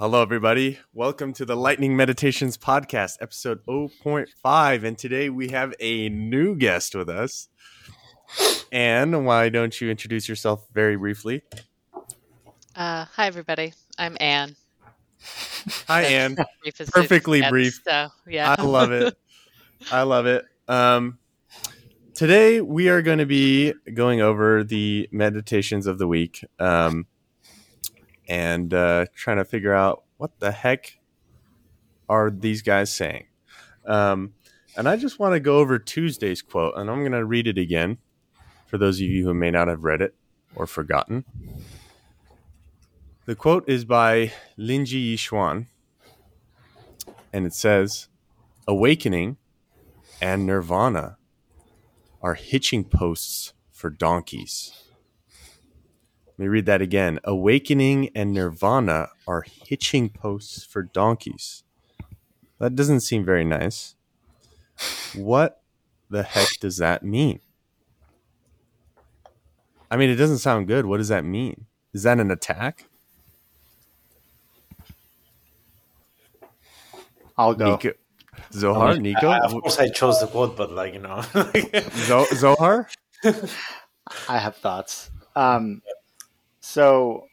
[0.00, 0.78] Hello, everybody.
[0.94, 4.84] Welcome to the Lightning Meditations Podcast, episode 0.5.
[4.84, 7.48] And today we have a new guest with us.
[8.70, 11.42] And why don't you introduce yourself very briefly?
[12.76, 13.74] Uh, hi, everybody.
[13.98, 14.54] I'm Anne.
[15.88, 16.36] Hi, Anne.
[16.62, 17.80] Brief Perfectly gets, brief.
[17.84, 18.54] So, yeah.
[18.56, 19.18] I love it.
[19.90, 20.44] I love it.
[20.68, 21.18] Um,
[22.14, 27.08] today we are going to be going over the meditations of the week um,
[28.28, 30.98] and uh, trying to figure out what the heck
[32.08, 33.26] are these guys saying.
[33.86, 34.34] Um,
[34.76, 37.58] and I just want to go over Tuesday's quote, and I'm going to read it
[37.58, 37.98] again
[38.66, 40.14] for those of you who may not have read it
[40.54, 41.24] or forgotten.
[43.24, 45.66] The quote is by Linji Yixuan,
[47.32, 48.08] and it says,
[48.66, 49.38] Awakening
[50.20, 51.16] and nirvana
[52.22, 54.87] are hitching posts for donkeys.
[56.38, 57.18] Let me read that again.
[57.24, 61.64] Awakening and nirvana are hitching posts for donkeys.
[62.60, 63.96] That doesn't seem very nice.
[65.16, 65.62] What
[66.08, 67.40] the heck does that mean?
[69.90, 70.86] I mean, it doesn't sound good.
[70.86, 71.66] What does that mean?
[71.92, 72.84] Is that an attack?
[77.36, 77.72] I'll go.
[77.72, 77.92] Nico,
[78.52, 81.22] Zohar, I mean, Nico, I- of course, I chose the quote, but like you know,
[82.06, 82.88] Zo- Zohar.
[84.28, 85.10] I have thoughts.
[85.36, 85.82] Um,
[86.68, 87.26] so,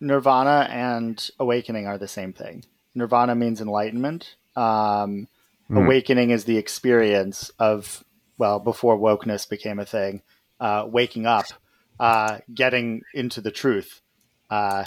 [0.00, 2.64] nirvana and awakening are the same thing.
[2.94, 4.36] Nirvana means enlightenment.
[4.56, 5.28] Um,
[5.68, 5.78] Hmm.
[5.78, 8.02] Awakening is the experience of,
[8.38, 10.22] well, before wokeness became a thing,
[10.60, 11.44] uh, waking up,
[12.00, 14.00] uh, getting into the truth,
[14.50, 14.84] uh,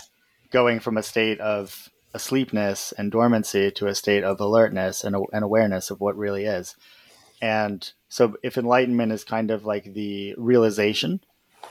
[0.49, 5.43] going from a state of asleepness and dormancy to a state of alertness and, and
[5.43, 6.75] awareness of what really is.
[7.41, 11.21] And so, if enlightenment is kind of like the realization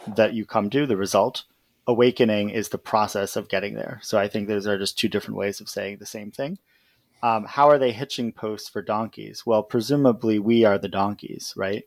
[0.06, 1.44] that you come to, the result,
[1.90, 4.00] awakening is the process of getting there.
[4.02, 6.58] So, I think those are just two different ways of saying the same thing.
[7.22, 9.44] Um, how are they hitching posts for donkeys?
[9.44, 11.84] Well, presumably we are the donkeys, right?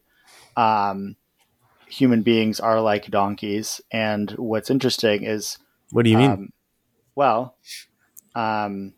[0.55, 1.15] Um,
[1.87, 3.81] human beings are like donkeys.
[3.91, 5.57] And what's interesting is
[5.91, 6.31] What do you mean?
[6.31, 6.53] um,
[7.15, 7.55] well,
[8.35, 8.93] um,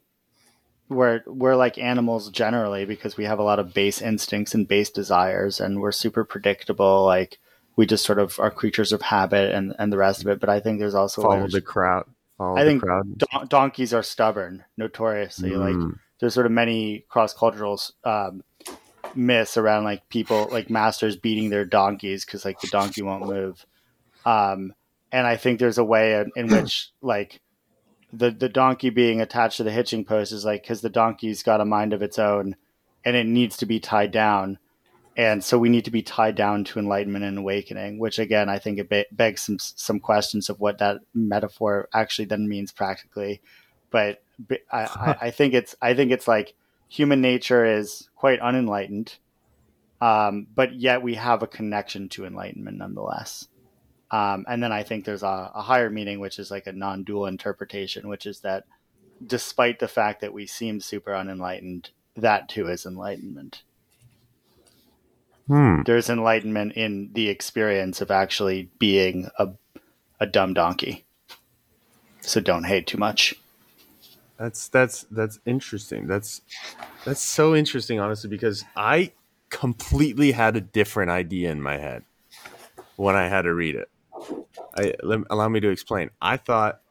[0.87, 4.89] we're we're like animals generally because we have a lot of base instincts and base
[4.89, 7.05] desires, and we're super predictable.
[7.05, 7.39] Like
[7.75, 10.39] we just sort of are creatures of habit and and the rest of it.
[10.39, 12.05] But I think there's also Follow layers- the crowd.
[12.37, 13.17] Follow I the think crowd.
[13.17, 15.51] don- donkeys are stubborn, notoriously.
[15.51, 15.99] Like Mm.
[16.19, 18.43] there's sort of many cross cultural um,
[19.15, 23.65] myths around like people like masters beating their donkeys because like the donkey won't move.
[24.25, 24.73] Um,
[25.11, 27.39] and I think there's a way in, in which like
[28.11, 31.61] the the donkey being attached to the hitching post is like because the donkey's got
[31.61, 32.55] a mind of its own
[33.05, 34.57] and it needs to be tied down.
[35.17, 38.59] And so we need to be tied down to enlightenment and awakening, which again I
[38.59, 43.41] think it be- begs some some questions of what that metaphor actually then means practically.
[43.91, 44.83] But but I,
[45.21, 46.55] I, I think it's I think it's like
[46.89, 49.17] human nature is quite unenlightened,
[50.01, 53.47] um, but yet we have a connection to enlightenment nonetheless.
[54.11, 57.25] Um, and then I think there's a, a higher meaning, which is like a non-dual
[57.25, 58.65] interpretation, which is that
[59.25, 63.63] despite the fact that we seem super unenlightened, that too is enlightenment.
[65.47, 65.83] Hmm.
[65.85, 69.49] There's enlightenment in the experience of actually being a,
[70.19, 71.05] a dumb donkey.
[72.21, 73.35] So don't hate too much.
[74.37, 76.07] That's that's that's interesting.
[76.07, 76.41] That's
[77.05, 79.11] that's so interesting, honestly, because I
[79.49, 82.03] completely had a different idea in my head
[82.95, 83.89] when I had to read it.
[84.77, 86.09] I let, allow me to explain.
[86.21, 86.81] I thought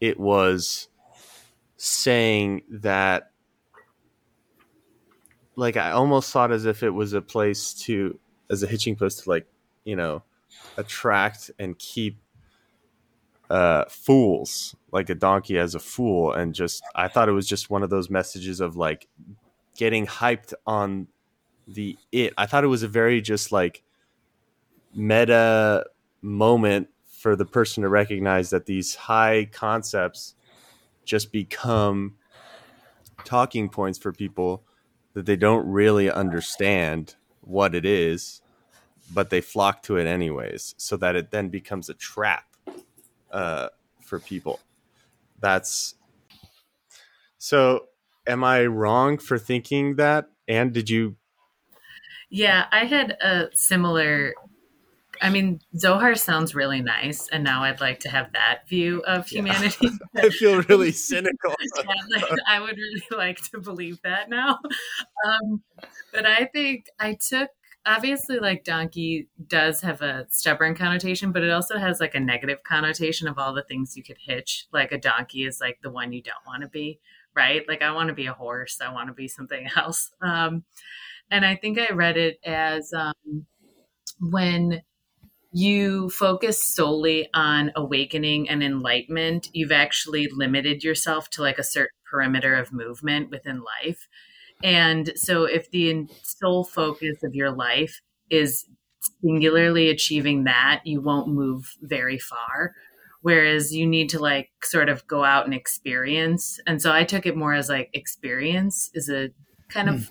[0.00, 0.88] it was
[1.76, 3.29] saying that,
[5.60, 8.18] like, I almost thought as if it was a place to,
[8.50, 9.46] as a hitching post to, like,
[9.84, 10.22] you know,
[10.76, 12.18] attract and keep
[13.50, 17.68] uh, fools, like a donkey as a fool, and just I thought it was just
[17.68, 19.08] one of those messages of like
[19.76, 21.08] getting hyped on
[21.66, 22.32] the it.
[22.38, 23.82] I thought it was a very just like
[24.94, 25.84] meta
[26.22, 30.34] moment for the person to recognize that these high concepts
[31.04, 32.14] just become
[33.24, 34.62] talking points for people
[35.14, 38.40] that they don't really understand what it is,
[39.12, 42.44] but they flock to it anyways, so that it then becomes a trap
[43.30, 43.68] uh,
[44.02, 44.60] for people.
[45.40, 45.94] That's
[47.38, 47.86] so.
[48.26, 50.28] Am I wrong for thinking that?
[50.46, 51.16] And did you?
[52.28, 54.34] Yeah, I had a similar.
[55.20, 59.30] I mean, Zohar sounds really nice, and now I'd like to have that view of
[59.30, 59.38] Yeah.
[59.42, 59.88] humanity.
[60.16, 61.54] I feel really cynical.
[61.76, 64.58] Yeah, like, I would really like to believe that now.
[65.26, 65.62] Um,
[66.12, 67.50] but I think I took
[67.86, 72.58] obviously like donkey does have a stubborn connotation but it also has like a negative
[72.62, 76.12] connotation of all the things you could hitch like a donkey is like the one
[76.12, 77.00] you don't want to be
[77.34, 80.62] right like i want to be a horse i want to be something else um
[81.30, 83.46] and i think i read it as um
[84.20, 84.82] when
[85.52, 91.96] you focus solely on awakening and enlightenment you've actually limited yourself to like a certain
[92.08, 94.08] perimeter of movement within life
[94.62, 98.66] and so, if the sole focus of your life is
[99.22, 102.74] singularly achieving that, you won't move very far.
[103.22, 106.58] Whereas you need to like sort of go out and experience.
[106.66, 109.30] And so I took it more as like experience is a
[109.68, 109.94] kind mm.
[109.94, 110.10] of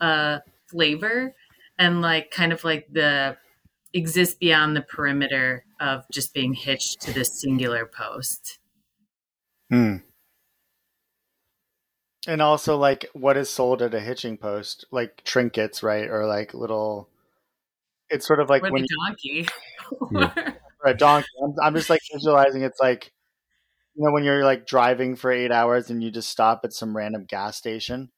[0.00, 0.38] uh,
[0.70, 1.34] flavor
[1.78, 3.36] and like kind of like the
[3.96, 8.58] exist beyond the perimeter of just being hitched to this singular post.
[9.70, 9.96] Hmm.
[12.28, 16.54] And also, like, what is sold at a hitching post, like trinkets, right, or like
[16.54, 17.08] little.
[18.10, 19.48] It's sort of like or when donkey,
[20.00, 21.28] or a donkey.
[21.42, 22.62] I'm, I'm just like visualizing.
[22.62, 23.12] It's like,
[23.94, 26.96] you know, when you're like driving for eight hours and you just stop at some
[26.96, 28.10] random gas station.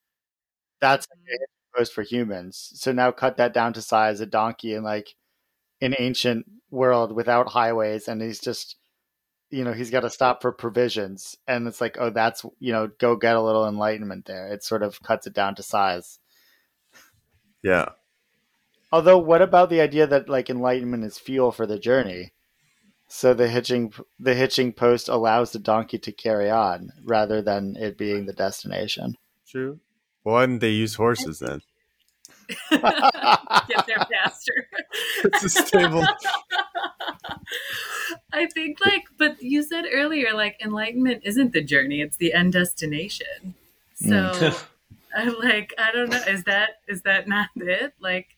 [0.80, 1.46] That's like a hitching
[1.76, 2.72] post for humans.
[2.74, 4.20] So now cut that down to size.
[4.20, 5.14] A donkey and like
[5.80, 8.76] an ancient world without highways, and he's just
[9.50, 11.36] you know he's got to stop for provisions.
[11.46, 14.48] And it's like oh that's you know go get a little enlightenment there.
[14.48, 16.18] It sort of cuts it down to size.
[17.62, 17.90] Yeah.
[18.90, 22.32] Although what about the idea that like enlightenment is fuel for the journey?
[23.08, 27.96] So the hitching the hitching post allows the donkey to carry on rather than it
[27.96, 29.16] being the destination.
[29.46, 29.80] True.
[30.22, 31.62] Why didn't they use horses then
[32.70, 34.68] get there faster
[35.24, 36.04] it's a stable
[38.32, 42.52] I think like, but you said earlier, like enlightenment isn't the journey; it's the end
[42.52, 43.54] destination.
[43.94, 44.64] So, mm.
[45.14, 47.94] I like, I don't know, is that is that not it?
[48.00, 48.28] Like,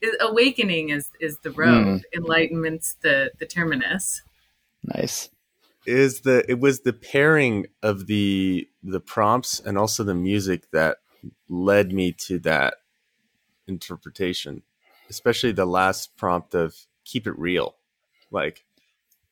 [0.00, 2.02] is, awakening is is the road, mm.
[2.14, 4.22] enlightenment's the the terminus.
[4.82, 5.30] Nice.
[5.86, 10.98] Is the it was the pairing of the the prompts and also the music that
[11.48, 12.74] led me to that
[13.70, 14.62] interpretation,
[15.08, 17.76] especially the last prompt of keep it real.
[18.30, 18.64] Like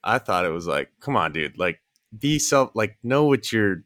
[0.03, 1.81] I thought it was like, come on, dude, like
[2.17, 3.85] be self, like know what you're.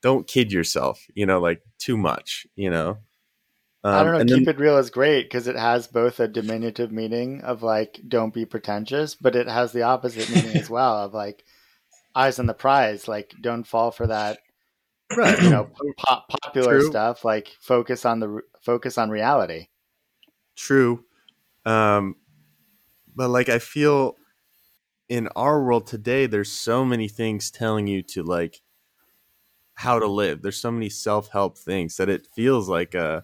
[0.00, 2.98] Don't kid yourself, you know, like too much, you know.
[3.84, 4.36] Um, I don't know.
[4.36, 8.00] Keep then, it real is great because it has both a diminutive meaning of like
[8.06, 11.44] don't be pretentious, but it has the opposite meaning as well of like
[12.14, 14.38] eyes on the prize, like don't fall for that.
[15.16, 15.40] Right.
[15.42, 16.90] You know, pop, popular True.
[16.90, 17.24] stuff.
[17.24, 19.68] Like focus on the focus on reality.
[20.56, 21.04] True,
[21.64, 22.16] um,
[23.14, 24.16] but like I feel
[25.08, 28.60] in our world today, there's so many things telling you to like
[29.74, 30.42] how to live.
[30.42, 33.22] There's so many self help things that it feels like uh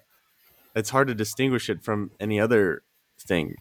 [0.75, 2.83] it's hard to distinguish it from any other
[3.19, 3.57] thing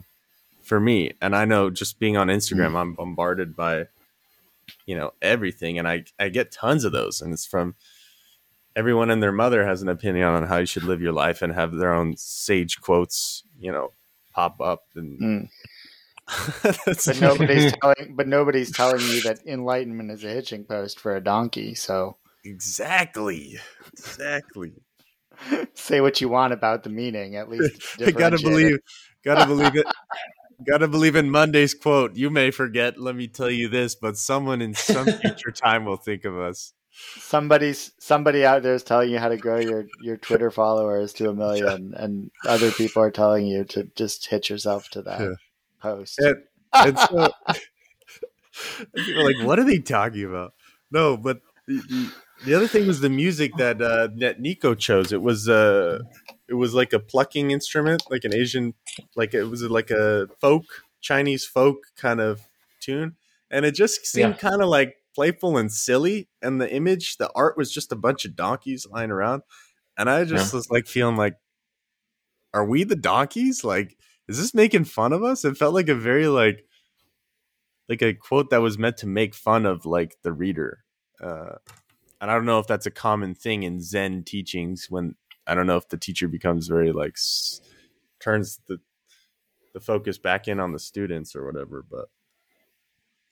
[0.61, 1.11] for me.
[1.21, 2.77] And I know just being on Instagram, mm.
[2.77, 3.87] I'm bombarded by
[4.85, 7.75] you know everything, and I I get tons of those, and it's from
[8.75, 11.53] everyone and their mother has an opinion on how you should live your life and
[11.53, 13.91] have their own sage quotes, you know,
[14.33, 15.19] pop up and.
[15.19, 15.49] Mm
[16.63, 21.23] but nobody's telling but nobody's telling you that enlightenment is a hitching post for a
[21.23, 22.17] donkey so.
[22.45, 23.57] Exactly.
[23.91, 24.73] Exactly.
[25.73, 28.79] Say what you want about the meaning at least gotta believe
[29.25, 29.85] gotta believe it
[30.65, 32.15] gotta believe in monday's quote.
[32.15, 35.97] You may forget let me tell you this but someone in some future time will
[35.97, 36.73] think of us
[37.17, 41.29] somebody's somebody out there is telling you how to grow your your twitter followers to
[41.29, 45.35] a million and other people are telling you to just hit yourself to that yeah
[45.83, 46.17] post.
[46.19, 46.37] And,
[46.73, 47.29] and so
[48.95, 50.53] people like, what are they talking about?
[50.89, 52.11] No, but the, the,
[52.45, 55.11] the other thing was the music that uh, that Nico chose.
[55.11, 55.99] It was uh,
[56.47, 58.73] it was like a plucking instrument, like an Asian,
[59.15, 60.65] like it was like a folk
[61.01, 62.47] Chinese folk kind of
[62.79, 63.15] tune,
[63.51, 64.49] and it just seemed yeah.
[64.49, 66.29] kind of like playful and silly.
[66.41, 69.43] And the image, the art was just a bunch of donkeys lying around,
[69.97, 70.57] and I just yeah.
[70.57, 71.35] was like feeling like,
[72.53, 73.63] are we the donkeys?
[73.63, 75.43] Like is this making fun of us?
[75.43, 76.65] It felt like a very like
[77.89, 80.83] like a quote that was meant to make fun of like the reader.
[81.21, 81.55] Uh,
[82.21, 85.15] and I don't know if that's a common thing in Zen teachings when
[85.45, 87.61] I don't know if the teacher becomes very like s-
[88.19, 88.79] turns the
[89.73, 91.83] the focus back in on the students or whatever.
[91.89, 92.05] But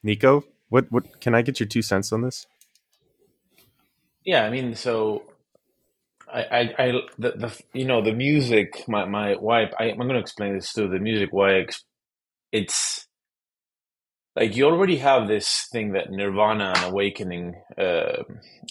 [0.04, 2.48] Nico, what what can I get your two cents on this?
[4.24, 5.24] Yeah, I mean, so
[6.32, 10.10] I, I, I the, the, you know, the music, my, my wife, I, am going
[10.10, 10.88] to explain this too.
[10.88, 11.66] The music, why
[12.52, 13.08] it's
[14.36, 17.56] like you already have this thing that Nirvana and Awakening.
[17.78, 18.24] Uh,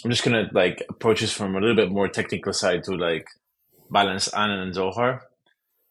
[0.02, 3.26] I'm just to like approach this from a little bit more technical side to like
[3.90, 5.24] balance Anand and Zohar.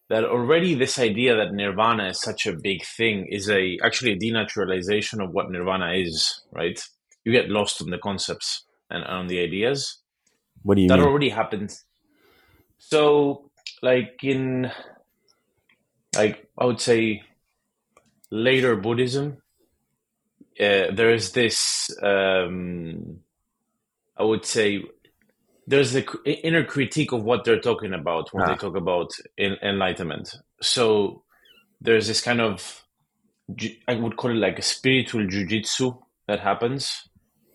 [0.09, 4.17] That already this idea that nirvana is such a big thing is a actually a
[4.17, 6.79] denaturalization of what nirvana is, right?
[7.23, 9.99] You get lost in the concepts and on the ideas.
[10.63, 11.07] What do you that mean?
[11.07, 11.85] already happens.
[12.79, 13.51] So,
[13.83, 14.71] like in,
[16.15, 17.21] like I would say,
[18.31, 19.37] later Buddhism,
[20.59, 21.89] uh, there is this.
[22.01, 23.19] Um,
[24.17, 24.83] I would say
[25.69, 26.03] there's the
[26.47, 28.47] inner critique of what they're talking about when Ah.
[28.49, 30.27] they talk about en- enlightenment.
[30.61, 31.23] So
[31.79, 32.83] there's this kind of,
[33.87, 35.87] I would call it like a spiritual jujitsu
[36.27, 36.83] that happens,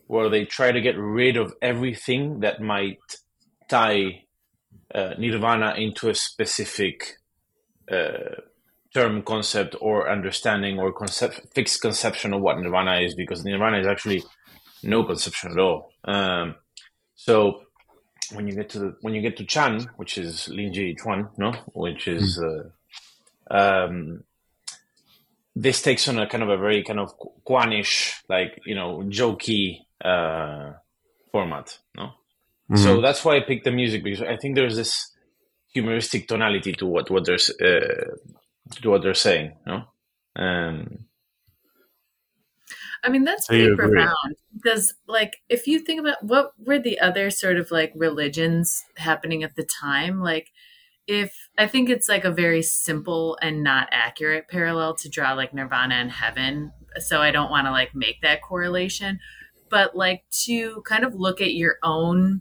[0.07, 3.01] where they try to get rid of everything that might
[3.69, 4.25] tie
[4.95, 7.17] uh, nirvana into a specific
[7.91, 8.37] uh,
[8.95, 13.87] term, concept, or understanding, or concept, fixed conception of what nirvana is, because nirvana is
[13.89, 14.23] actually
[14.85, 15.91] no conception at all.
[16.05, 16.55] Um,
[17.17, 17.63] so
[18.33, 21.53] when you get to the when you get to Chan, which is Linji Chuan, no,
[21.75, 22.65] which is uh,
[23.51, 24.25] um,
[25.55, 27.13] this takes on a kind of a very kind of
[27.47, 30.73] Kwanish, like you know, jokey uh,
[31.31, 32.11] format, no.
[32.71, 32.79] Mhm.
[32.79, 35.13] So that's why I picked the music because I think there's this
[35.73, 38.15] humoristic tonality to what what they're uh,
[38.81, 39.85] to what they're saying, no.
[40.37, 41.05] Um,
[43.05, 47.31] I mean, that's pretty profound because, like, if you think about what were the other
[47.31, 50.51] sort of like religions happening at the time, like,
[51.07, 55.53] if I think it's like a very simple and not accurate parallel to draw like
[55.53, 56.73] Nirvana and heaven.
[56.99, 59.21] So I don't want to like make that correlation,
[59.69, 62.41] but like to kind of look at your own.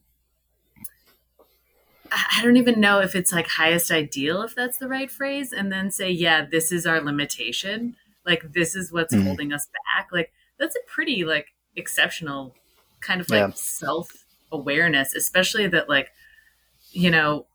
[2.12, 5.72] I don't even know if it's like highest ideal, if that's the right phrase, and
[5.72, 7.96] then say, yeah, this is our limitation.
[8.26, 9.24] Like, this is what's Mhm.
[9.24, 10.10] holding us back.
[10.12, 10.32] Like,
[10.64, 12.56] that's a pretty like exceptional
[13.02, 13.52] kind of like Yeah.
[13.54, 14.08] self
[14.52, 16.12] awareness, especially that like
[16.92, 17.48] you know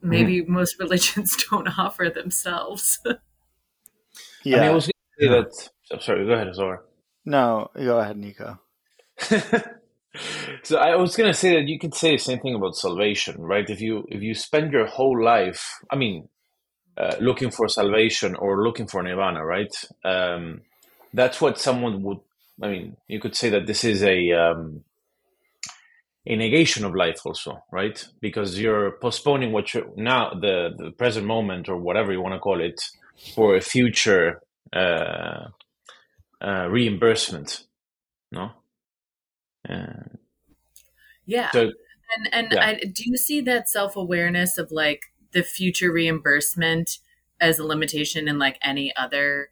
[0.00, 3.00] maybe most religions don't offer themselves.
[4.44, 4.56] Yeah.
[4.58, 5.70] I mean, I was going to say that.
[5.92, 6.26] I'm sorry.
[6.26, 6.84] Go ahead, Azor.
[7.24, 8.60] no, go ahead, Nico.
[10.62, 13.68] so I was gonna say that you could say the same thing about salvation, right?
[13.68, 16.28] If you if you spend your whole life, I mean,
[16.96, 19.74] uh, looking for salvation or looking for nirvana, right?
[20.04, 20.62] Um,
[21.12, 22.18] that's what someone would.
[22.62, 24.84] I mean, you could say that this is a um,
[26.26, 28.04] a negation of life, also, right?
[28.20, 32.40] Because you're postponing what you now the the present moment or whatever you want to
[32.40, 32.80] call it
[33.34, 35.48] for a future uh,
[36.40, 37.64] uh, reimbursement,
[38.30, 38.50] no?
[39.68, 40.18] Uh,
[41.26, 41.50] yeah.
[41.50, 41.70] so
[42.16, 42.66] And and Yeah.
[42.66, 46.98] I, do you see that self awareness of like the future reimbursement
[47.40, 49.50] as a limitation in like any other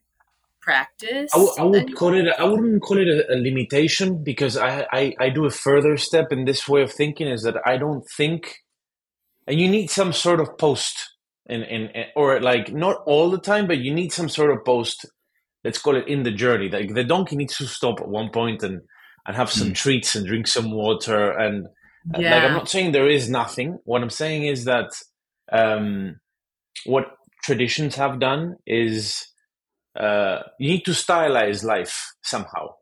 [0.67, 1.31] practice?
[1.33, 2.27] I, w- I would call it.
[2.39, 6.33] I wouldn't call it a, a limitation because I, I I do a further step
[6.33, 8.57] in this way of thinking is that I don't think,
[9.47, 10.95] and you need some sort of post
[11.47, 15.07] in in or like not all the time, but you need some sort of post.
[15.65, 16.69] Let's call it in the journey.
[16.69, 18.81] Like the donkey needs to stop at one point and
[19.27, 21.67] and have some treats and drink some water and
[22.17, 22.35] yeah.
[22.35, 23.79] like I'm not saying there is nothing.
[23.85, 24.91] What I'm saying is that
[25.51, 26.21] um,
[26.85, 27.07] what
[27.45, 29.27] traditions have done is
[29.99, 32.75] uh, you need to stylize life somehow,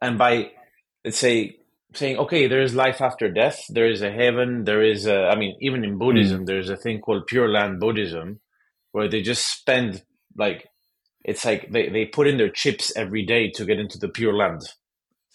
[0.00, 0.50] and by
[1.04, 1.56] let's say
[1.94, 3.62] saying okay, there is life after death.
[3.68, 4.64] There is a heaven.
[4.64, 5.26] There is a.
[5.26, 8.40] I mean, even in Buddhism, there's a thing called Pure Land Buddhism,
[8.92, 10.02] where they just spend
[10.36, 10.68] like
[11.24, 14.34] it's like they, they put in their chips every day to get into the Pure
[14.34, 14.62] Land.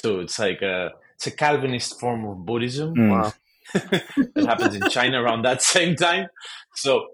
[0.02, 3.10] So it's like a it's a Calvinist form of Buddhism Mm.
[3.10, 3.34] Wow.
[3.74, 6.28] that happens in China around that same time.
[6.76, 7.08] So,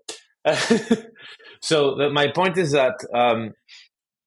[1.62, 3.54] so the, my point is that um,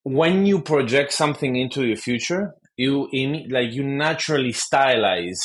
[0.02, 3.08] when you project something into your future, you
[3.50, 5.38] like you naturally stylize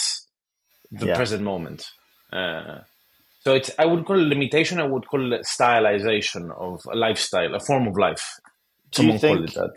[0.91, 1.15] the Yeah.
[1.15, 1.85] present moment.
[2.31, 2.79] Uh,
[3.41, 4.79] so it's I would call it limitation.
[4.79, 8.23] I would call it stylization of a lifestyle, a form of life.
[8.91, 9.71] Do you Someone called think.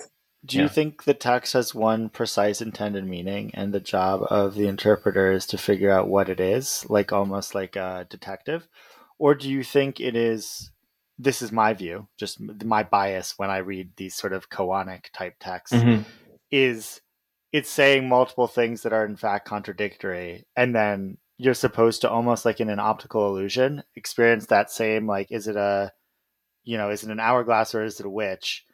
[0.46, 4.68] Do you think the text has one precise intended meaning, and the job of the
[4.68, 8.68] interpreter is to figure out what it is, like almost like a detective,
[9.18, 10.70] or do you think it is?
[11.18, 15.34] This is my view, just my bias when I read these sort of koanic type
[15.40, 15.76] texts.
[16.50, 17.00] Is
[17.52, 22.44] it's saying multiple things that are in fact contradictory, and then you're supposed to almost
[22.44, 25.92] like in an optical illusion experience that same like is it a
[26.64, 28.64] you know is it an hourglass or is it a witch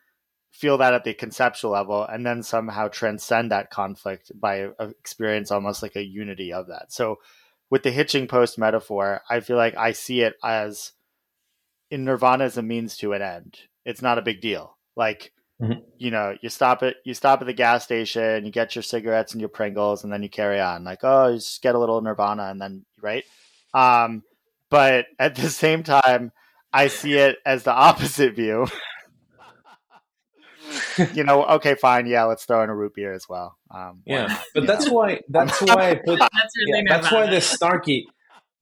[0.51, 5.51] feel that at the conceptual level and then somehow transcend that conflict by uh, experience
[5.51, 7.17] almost like a unity of that so
[7.71, 10.93] with the hitching post metaphor i feel like i see it as
[11.91, 15.83] in nirvana is a means to an end it's not a big deal like Mhm.
[15.99, 19.33] you know you stop it you stop at the gas station you get your cigarettes
[19.33, 22.01] and your pringles and then you carry on like oh you just get a little
[22.01, 23.23] nirvana and then right
[23.73, 24.25] um
[24.71, 26.33] but at the same time
[26.73, 28.67] I see it as the opposite view.
[31.13, 33.57] you know, okay, fine, yeah, let's throw in a root beer as well.
[33.71, 37.37] Um, yeah, but that's why that's why I put That's really yeah, that's why Nirvana.
[37.37, 38.05] the snarky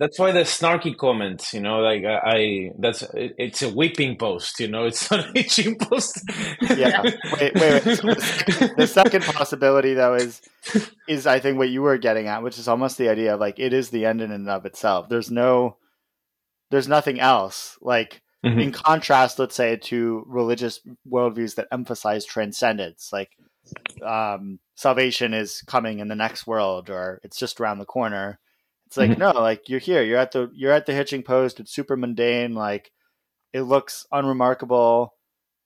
[0.03, 4.17] that's why the snarky comments you know like i, I that's it, it's a whipping
[4.17, 6.21] post you know it's not a hitching post
[6.77, 7.03] yeah.
[7.03, 7.85] Wait, wait, wait.
[8.77, 10.41] The, second, possibility, though, is
[11.09, 13.59] is I think what you were getting at, which is almost the idea of like
[13.59, 15.09] it is the end in and of itself.
[15.09, 15.77] There's no,
[16.71, 17.79] there's nothing else.
[17.81, 18.61] Like Mhm.
[18.61, 23.31] in contrast, let's say to religious worldviews that emphasize transcendence, like
[24.05, 28.41] um, salvation is coming in the next world, or it's just around the corner.
[28.93, 29.19] It's like Mhm.
[29.19, 31.59] no, like you're here, you're at the you're at the hitching post.
[31.61, 32.93] It's super mundane, like
[33.55, 35.15] it looks unremarkable.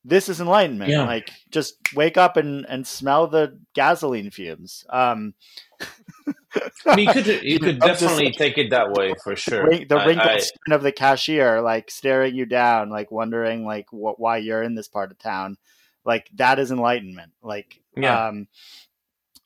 [0.04, 0.92] This is enlightenment.
[0.92, 1.04] Yeah.
[1.06, 4.84] Like just wake up and and smell the gasoline fumes.
[4.90, 5.34] Um,
[6.86, 9.68] I mean, you could you could I'm just definitely take it that way for sure
[9.70, 14.20] the wrinkled I- skin of the cashier, like staring you down, like wondering like what
[14.20, 15.56] why you're in this part of town.
[16.04, 17.32] Like that is enlightenment.
[17.42, 18.28] Like Yeah.
[18.28, 18.46] um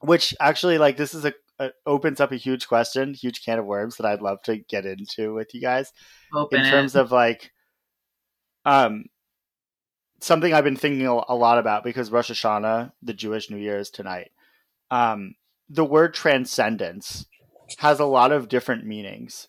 [0.00, 3.66] which actually like this is a, a opens up a huge question, huge can of
[3.66, 5.92] worms that I'd love to get into with you guys
[6.34, 6.70] Open in it.
[6.70, 7.52] terms of like
[8.64, 9.04] um
[10.20, 13.78] something I've been thinking a a lot about because Rosh Hashanah, the Jewish New Year,
[13.78, 14.30] is tonight.
[14.90, 15.34] Um,
[15.68, 17.26] the word transcendence
[17.78, 19.48] has a lot of different meanings.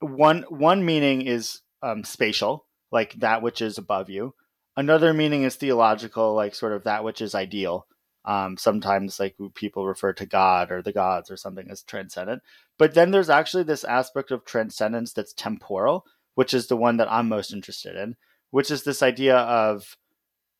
[0.00, 4.34] One one meaning is um, spatial, like that which is above you.
[4.76, 7.86] Another meaning is theological, like sort of that which is ideal.
[8.26, 12.42] Um, sometimes, like people refer to God or the gods or something as transcendent.
[12.78, 16.04] But then there's actually this aspect of transcendence that's temporal,
[16.34, 18.16] which is the one that I'm most interested in,
[18.50, 19.96] which is this idea of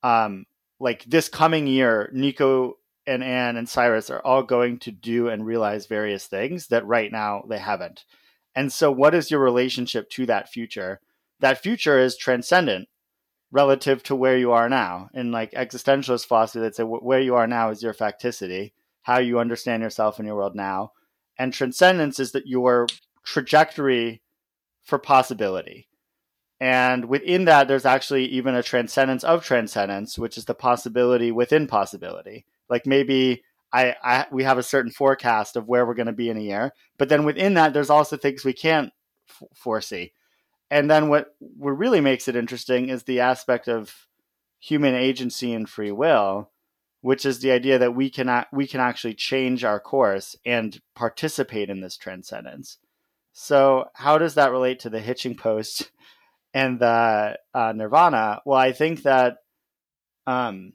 [0.03, 0.47] um,
[0.79, 2.75] like this coming year, Nico
[3.07, 7.11] and Anne and Cyrus are all going to do and realize various things that right
[7.11, 8.05] now they haven't.
[8.55, 11.01] And so, what is your relationship to that future?
[11.41, 12.89] That future is transcendent
[13.51, 15.09] relative to where you are now.
[15.15, 18.73] In like existentialist philosophy, that say where you are now is your facticity,
[19.03, 20.93] how you understand yourself in your world now.
[21.39, 22.87] And transcendence is that your
[23.25, 24.23] trajectory
[24.83, 25.89] for possibility.
[26.59, 31.67] And within that, there's actually even a transcendence of transcendence, which is the possibility within
[31.67, 32.47] possibility.
[32.71, 36.31] Like maybe I, I we have a certain forecast of where we're going to be
[36.31, 38.93] in a year, but then within that, there's also things we can't
[39.29, 40.13] f- foresee.
[40.71, 44.07] And then what what really makes it interesting is the aspect of
[44.59, 46.51] human agency and free will,
[47.01, 51.71] which is the idea that we can we can actually change our course and participate
[51.71, 52.79] in this transcendence.
[53.33, 55.91] So, how does that relate to the hitching post
[56.55, 58.41] and the uh, Nirvana?
[58.45, 59.39] Well, I think that
[60.27, 60.73] um,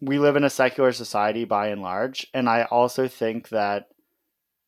[0.00, 3.88] we live in a secular society by and large, and I also think that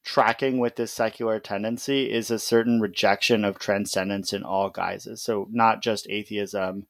[0.04, 5.22] tracking with this secular tendency is a certain rejection of transcendence in all guises.
[5.22, 6.86] So, not just atheism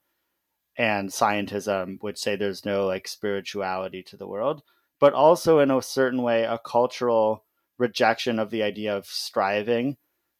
[0.76, 4.62] and scientism, which say there's no like spirituality to the world,
[4.98, 7.44] but also in a certain way a cultural
[7.78, 9.96] rejection of the idea of striving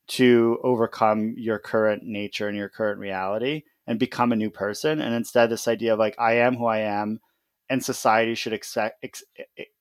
[0.06, 5.14] to overcome your current nature and your current reality and become a new person and
[5.14, 7.18] instead this idea of like i am who i am
[7.68, 9.24] and society should accept ex-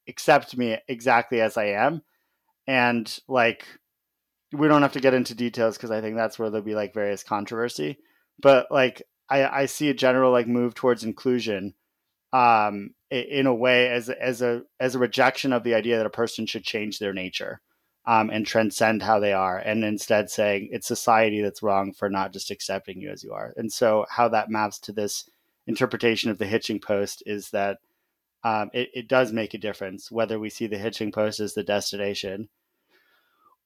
[0.08, 2.02] accept me exactly as i am
[2.68, 3.66] and like
[4.54, 6.94] we don't have to get into details because i think that's where there'll be like
[6.94, 7.98] various controversy
[8.40, 11.74] but like i i see a general like move towards inclusion
[12.34, 16.12] um in a way as as a as a rejection of the idea that a
[16.12, 17.62] person should change their nature
[18.06, 22.34] um, and transcend how they are, and instead saying it's society that's wrong for not
[22.34, 23.54] just accepting you as you are.
[23.58, 25.30] And so, how that maps to this
[25.68, 27.78] interpretation of the hitching post is that
[28.44, 31.64] um, it, it does make a difference whether we see the hitching post as the
[31.64, 32.50] destination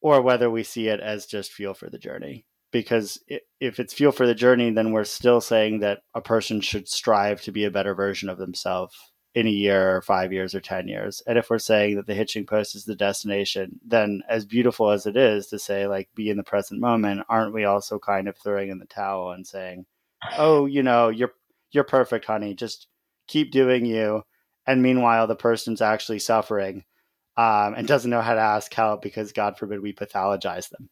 [0.02, 2.46] or whether we see it as just fuel for the journey.
[2.72, 3.24] Because
[3.60, 7.42] if it's fuel for the journey, then we're still saying that a person should strive
[7.44, 8.96] to be a better version of themselves
[9.34, 11.22] in a year or five years or 10 years.
[11.28, 15.06] And if we're saying that the hitching post is the destination, then as beautiful as
[15.06, 18.38] it is to say, like, be in the present moment, aren't we also kind of
[18.38, 19.86] throwing in the towel and saying,
[20.38, 21.34] oh, you know, you're,
[21.72, 22.54] you're perfect, honey.
[22.54, 22.88] Just
[23.28, 24.24] keep doing you.
[24.68, 26.84] And meanwhile, the person's actually suffering
[27.38, 30.90] um, and doesn't know how to ask help because, God forbid, we pathologize them.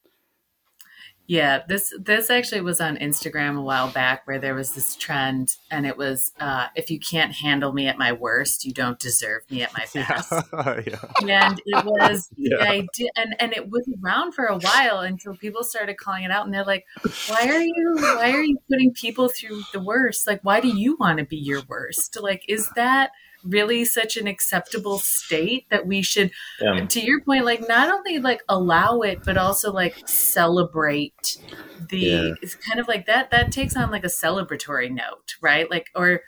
[1.26, 5.56] Yeah, this this actually was on Instagram a while back where there was this trend
[5.72, 9.44] and it was uh, if you can't handle me at my worst, you don't deserve
[9.50, 10.34] me at my best.
[11.24, 11.48] yeah.
[11.48, 12.58] And it was Yeah.
[12.58, 16.32] the idea and, and it was around for a while until people started calling it
[16.32, 16.86] out and they're like,
[17.30, 20.28] Why are you why are you putting people through the worst?
[20.28, 22.18] Like why do you want to be your worst?
[22.22, 23.12] Like is that
[23.44, 26.86] really such an acceptable state that we should Yeah.
[26.86, 31.38] to your point like not only like allow it but also like celebrate
[31.90, 32.34] the Yeah.
[32.42, 36.22] it's kind of like that that takes on like a celebratory note right like or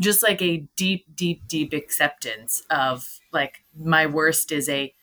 [0.00, 4.94] just like a deep deep deep acceptance of like my worst is a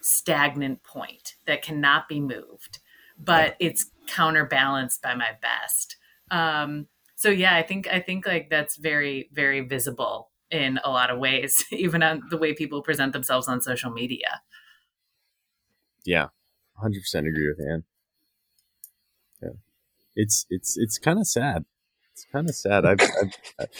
[0.00, 2.78] stagnant point that cannot be moved
[3.18, 5.96] but it's counterbalanced by my best
[6.30, 11.10] um so yeah i think i think like that's very very visible in a lot
[11.10, 14.42] of ways even on the way people present themselves on social media
[16.04, 16.28] Yeah,
[16.76, 17.84] hundred percent agree with Anne.
[19.42, 19.56] Yeah,
[20.16, 21.64] it's it's it's kind of sad.
[22.12, 22.86] It's kind of sad.
[22.86, 23.00] I've,
[23.60, 23.74] I've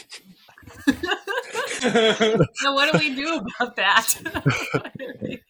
[2.54, 4.16] so what do we do about that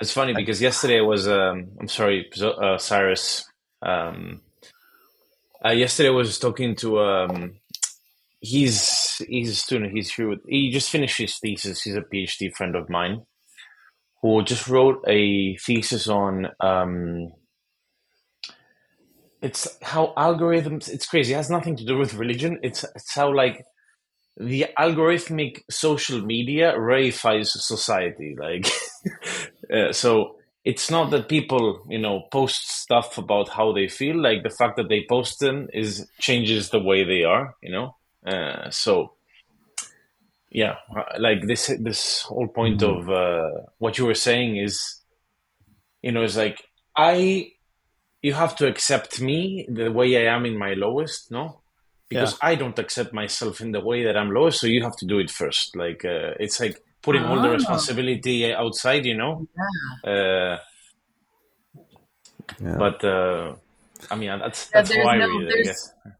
[0.00, 3.44] It's funny because yesterday was um, I'm sorry, uh, Cyrus.
[3.82, 4.40] Um,
[5.64, 7.59] uh, yesterday I was talking to um,
[8.40, 9.92] he's he's a student.
[9.92, 10.28] He's here.
[10.28, 11.82] With, he just finished his thesis.
[11.82, 13.22] He's a PhD friend of mine
[14.22, 17.32] who just wrote a thesis on um,
[19.42, 20.88] it's how algorithms.
[20.88, 21.32] It's crazy.
[21.32, 22.58] It has nothing to do with religion.
[22.62, 23.64] It's it's how like
[24.36, 28.36] the algorithmic social media reifies society.
[28.38, 28.66] Like,
[29.72, 34.20] uh, so it's not that people, you know, post stuff about how they feel.
[34.20, 37.54] Like the fact that they post them is changes the way they are.
[37.62, 39.14] You know, uh, so
[40.50, 42.90] yeah, uh, like this this whole point Mhm.
[43.00, 45.02] of uh, what you were saying is,
[46.02, 46.58] you know, it's like
[46.96, 47.52] I,
[48.22, 51.60] you have to accept me the way I am in my lowest, no?
[52.08, 55.06] Because I don't accept myself in the way that I'm lowest, so you have to
[55.06, 55.76] do it first.
[55.76, 57.52] Like uh, it's like putting all the Oh.
[57.54, 59.46] responsibility outside, you know.
[60.04, 60.58] Uh,
[62.60, 62.76] yeah.
[62.76, 63.54] but uh,
[64.10, 65.76] I mean, that's that's there's how I no- read it.
[66.04, 66.10] I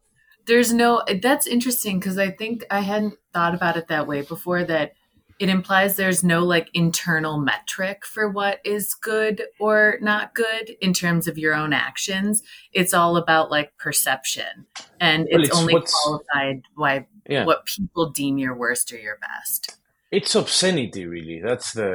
[0.46, 4.64] there's- no that's interesting because i think i hadn't thought about it that way before
[4.64, 4.92] that
[5.38, 10.92] it implies there's no like internal metric for what is good or not good in
[10.92, 14.66] terms of your own actions it's all about like perception
[15.00, 17.44] and Well, it's, it's only qualified by Yeah.
[17.46, 19.76] what people deem your worst or your best
[20.12, 21.40] It's obscenity, really.
[21.40, 21.88] That's the.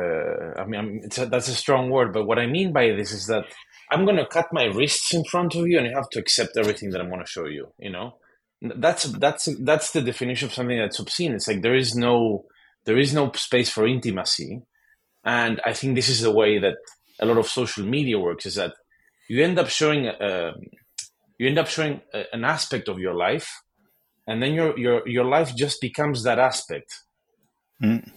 [0.58, 3.12] I mean, I'm, it's a, that's a strong word, but what I mean by this
[3.12, 3.44] is that
[3.92, 6.56] I'm going to cut my wrists in front of you, and you have to accept
[6.56, 7.66] everything that I'm going to show you.
[7.78, 8.08] You know,
[8.78, 11.34] that's that's that's the definition of something that's obscene.
[11.34, 12.46] It's like there is no
[12.86, 14.62] there is no space for intimacy,
[15.24, 16.76] and I think this is the way that
[17.20, 18.46] a lot of social media works.
[18.46, 18.74] Is that
[19.30, 20.54] you end up showing uh,
[21.38, 23.50] you end up showing a, an aspect of your life,
[24.28, 26.94] and then your your your life just becomes that aspect
[27.82, 28.10] Mm.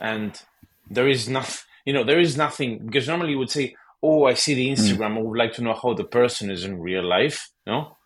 [0.00, 0.42] and
[0.90, 4.34] there is nothing you know there is nothing because normally you would say oh i
[4.34, 7.50] see the instagram i would like to know how the person is in real life
[7.68, 7.96] no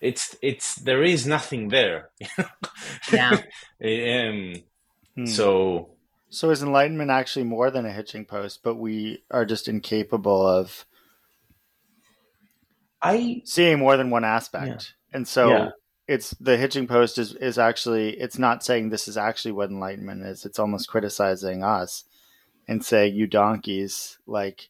[0.00, 2.10] it's it's there is nothing there
[3.12, 3.40] Yeah.
[3.84, 4.54] um,
[5.16, 5.24] Hmm.
[5.26, 5.90] so
[6.30, 10.86] So is enlightenment actually more than a hitching post, but we are just incapable of
[13.02, 14.94] i seeing more than one aspect.
[15.12, 15.68] And so Yeah.
[16.06, 20.24] it's the hitching post is, is actually it's not saying this is actually what enlightenment
[20.24, 20.44] is.
[20.44, 22.04] It's almost criticizing us
[22.68, 24.68] and saying you donkeys, like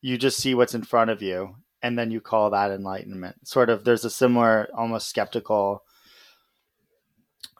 [0.00, 3.46] you just see what's in front of you and then you call that enlightenment.
[3.46, 5.82] Sort of there's a similar almost skeptical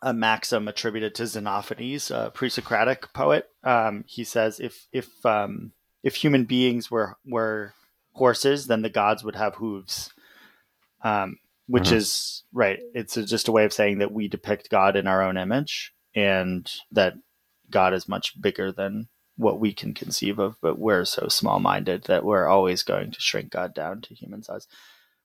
[0.01, 3.49] a maxim attributed to Xenophanes, a pre-Socratic poet.
[3.63, 7.75] Um, he says, if if um, if human beings were were
[8.13, 10.13] horses, then the gods would have hooves.
[11.03, 11.97] Um, which Mhm.
[11.97, 12.81] is right.
[12.95, 15.95] It's a, just a way of saying that we depict God in our own image,
[16.15, 17.15] and that
[17.71, 19.09] God is much bigger than
[19.43, 20.57] what we can conceive of.
[20.63, 24.67] But we're so small-minded that we're always going to shrink God down to human size.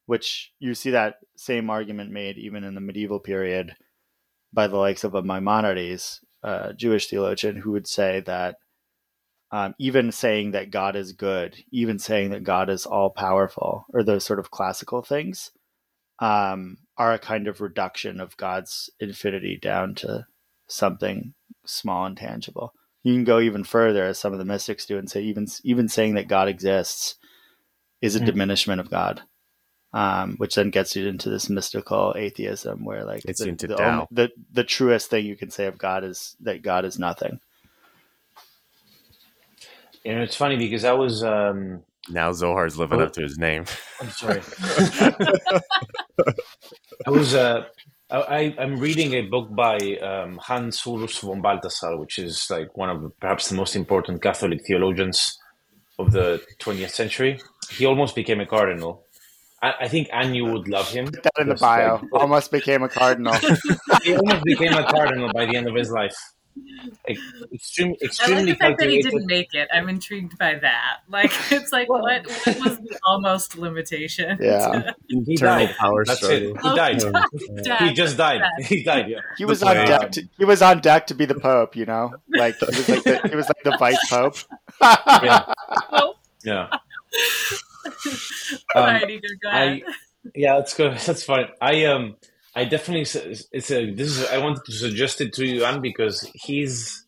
[0.06, 3.76] Which you see that same argument made even in the medieval period
[4.54, 8.56] by the likes of a Maimonides, a Jewish theologian, who would say that
[9.52, 14.04] um, even saying that God is good, even saying that God is all powerful, or
[14.04, 15.52] those sort of classical things,
[16.20, 20.26] um, are a kind of reduction of God's infinity down to
[20.68, 21.34] something
[21.66, 22.74] small and tangible.
[23.04, 25.88] You can go even further, as some of the mystics do, and say even even
[25.90, 27.16] saying that God exists
[28.02, 28.26] is a Mm.
[28.28, 29.22] diminishment of God
[29.94, 33.76] um, which then gets you into this mystical atheism where like Gets the, into the,
[33.78, 33.92] Tao.
[33.92, 37.40] only- the the truest thing you can say of God is that God is nothing.
[40.04, 43.04] you know it's funny because i was um now Zohar's living Oh.
[43.06, 43.66] up to his name.
[44.00, 44.42] i'm sorry
[47.06, 47.66] i was uh
[48.10, 52.90] I, I'm reading a book by um, Hans Ulrich von Balthasar, which is like one
[52.90, 55.38] of the, perhaps the most important Catholic theologians
[56.00, 57.40] of the 20th century.
[57.70, 59.04] He almost became a cardinal.
[59.62, 61.06] I, I think Anyu would love him.
[61.08, 61.96] Put that in the bio.
[61.96, 63.34] like- Almost became a cardinal.
[64.04, 66.16] he almost became a cardinal by the end of his life.
[67.54, 69.68] Extreme, I extremely like the fact that he didn't make it.
[69.74, 70.98] I'm intrigued by that.
[71.10, 74.38] Like, it's like, Well- what, what was the almost limitation?
[74.42, 74.92] Yeah.
[75.08, 75.76] He Internal died.
[75.78, 76.56] power That's struggle.
[76.56, 76.62] it.
[76.62, 77.04] He died.
[77.66, 77.88] Yeah.
[77.88, 78.42] He just died.
[78.62, 79.10] He died.
[79.10, 79.20] Yeah.
[79.38, 80.12] He was on deck.
[80.14, 81.76] To, he was on deck to be the pope.
[81.76, 84.36] You know, like he was like the, he was like the vice pope.
[84.82, 85.54] Yeah.
[85.92, 86.68] Oh, Yeah.
[88.74, 89.82] sorry, Um, Nico, go I ahead.
[90.36, 90.98] yeah, that's good.
[90.98, 91.48] That's fine.
[91.62, 92.16] I um
[92.58, 93.02] I definitely
[93.52, 97.06] it's a this is I wanted to suggest it to you, Anne, because he's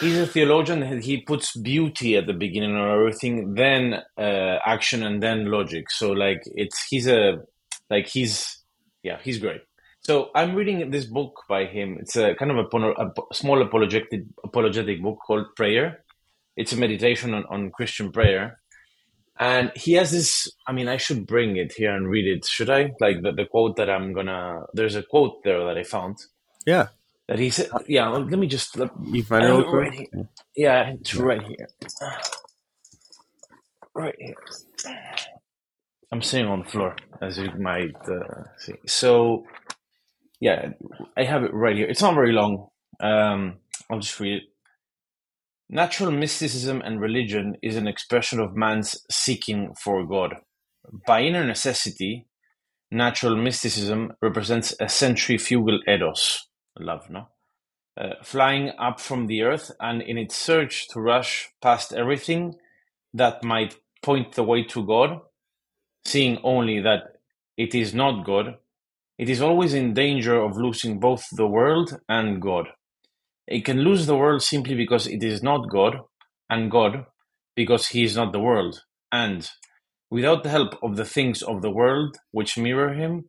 [0.00, 1.02] he's a theologian.
[1.02, 5.90] He puts beauty at the beginning of everything, then uh, action, and then logic.
[5.90, 7.40] So like it's he's a
[7.90, 8.64] like he's
[9.02, 9.60] yeah he's great.
[10.00, 11.98] So I'm reading this book by him.
[12.00, 16.02] It's a kind of a, a small apologetic apologetic book called Prayer.
[16.56, 18.59] It's a meditation on, on Christian prayer.
[19.40, 22.70] And he has this, I mean, I should bring it here and read it, should
[22.70, 22.92] I?
[23.00, 26.18] Like the, the quote that I'm gonna, there's a quote there that I found
[26.66, 26.88] Yeah,
[27.28, 29.88] that he said, yeah, let me just, let, you find it real quick.
[29.90, 30.28] right here.
[30.56, 31.68] Yeah, it's right here.
[33.94, 34.34] Right here.
[36.12, 38.74] I'm sitting on the floor, as you might uh, see.
[38.86, 39.46] So,
[40.40, 40.70] yeah,
[41.16, 41.88] I have it right here.
[41.88, 42.68] It's not very long.
[43.00, 43.58] Um,
[43.90, 44.44] I'll just read it.
[45.72, 50.34] Natural mysticism and religion is an expression of man's seeking for God.
[51.06, 52.26] By inner necessity,
[52.90, 57.28] natural mysticism represents a centrifugal eros, love, no?
[57.96, 62.56] Uh, flying up from the earth and in its search to rush past everything
[63.14, 65.20] that might point the way to God,
[66.04, 67.20] seeing only that
[67.56, 68.56] it is not God,
[69.18, 72.66] it is always in danger of losing both the world and God.
[73.50, 75.98] It can lose the world simply because it is not God,
[76.48, 77.04] and God
[77.56, 78.80] because he is not the world.
[79.12, 79.48] And
[80.08, 83.28] without the help of the things of the world which mirror him,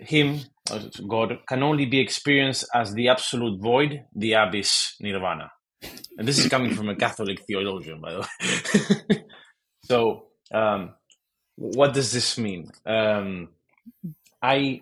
[0.00, 5.50] him, uh, God, can only be experienced as the absolute void, the abyss, nirvana.
[6.18, 9.24] And this is coming from a Catholic theologian, by the way.
[9.84, 10.94] so, um,
[11.54, 12.68] what does this mean?
[12.84, 13.50] Um,
[14.42, 14.80] I,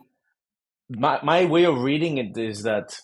[0.88, 2.98] my, my way of reading it is that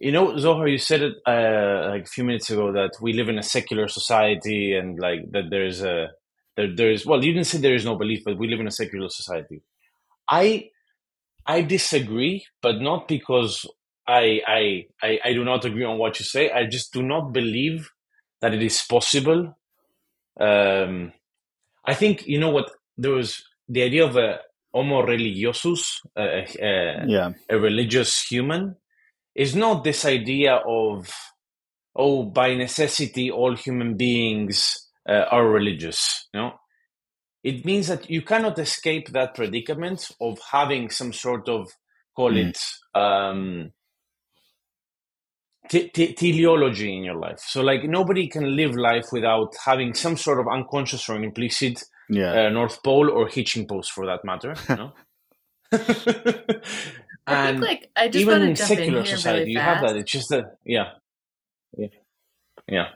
[0.00, 3.28] you know, Zohar, you said it uh, like a few minutes ago that we live
[3.28, 6.08] in a secular society and like that there's a
[6.56, 8.72] there, there's well, you didn't say there is no belief, but we live in a
[8.72, 9.62] secular society.
[10.28, 10.70] I
[11.46, 13.66] I disagree, but not because
[14.08, 16.50] I I I, I do not agree on what you say.
[16.50, 17.90] I just do not believe
[18.40, 19.54] that it is possible.
[20.40, 21.12] Um,
[21.84, 24.38] I think you know what there was the idea of a
[24.72, 28.76] homo religiosus, uh, uh, Yeah, a religious human
[29.34, 31.10] is not this idea of
[31.96, 36.52] oh by necessity all human beings uh, are religious no
[37.42, 41.68] it means that you cannot escape that predicament of having some sort of
[42.14, 42.48] call Mm.
[42.50, 42.58] it
[42.94, 43.72] um
[45.68, 50.16] te- te- teleology in your life so like nobody can live life without having some
[50.16, 52.46] sort of unconscious or implicit yeah.
[52.46, 54.54] uh, North Pole or hitching post for that matter.
[54.68, 54.92] You know?
[57.30, 59.60] I and think, like, I just even in jump in secular here society, really you
[59.60, 59.96] have that.
[59.96, 60.92] It's just that, yeah,
[61.76, 61.88] yeah,
[62.68, 62.88] yeah.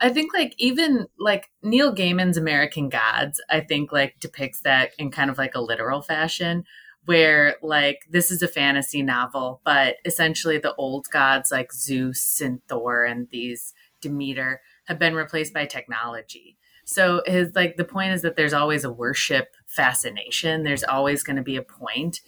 [0.00, 5.10] I think like even like Neil Gaiman's American Gods, I think like depicts that in
[5.10, 6.64] kind of like a literal fashion
[7.04, 12.62] where like this is a fantasy novel, but essentially the old gods like Zeus and
[12.68, 16.58] Thor and these Demeter have been replaced by technology.
[16.84, 20.62] So his like the point is that there's always a worship fascination.
[20.62, 22.20] There's always going to be a point.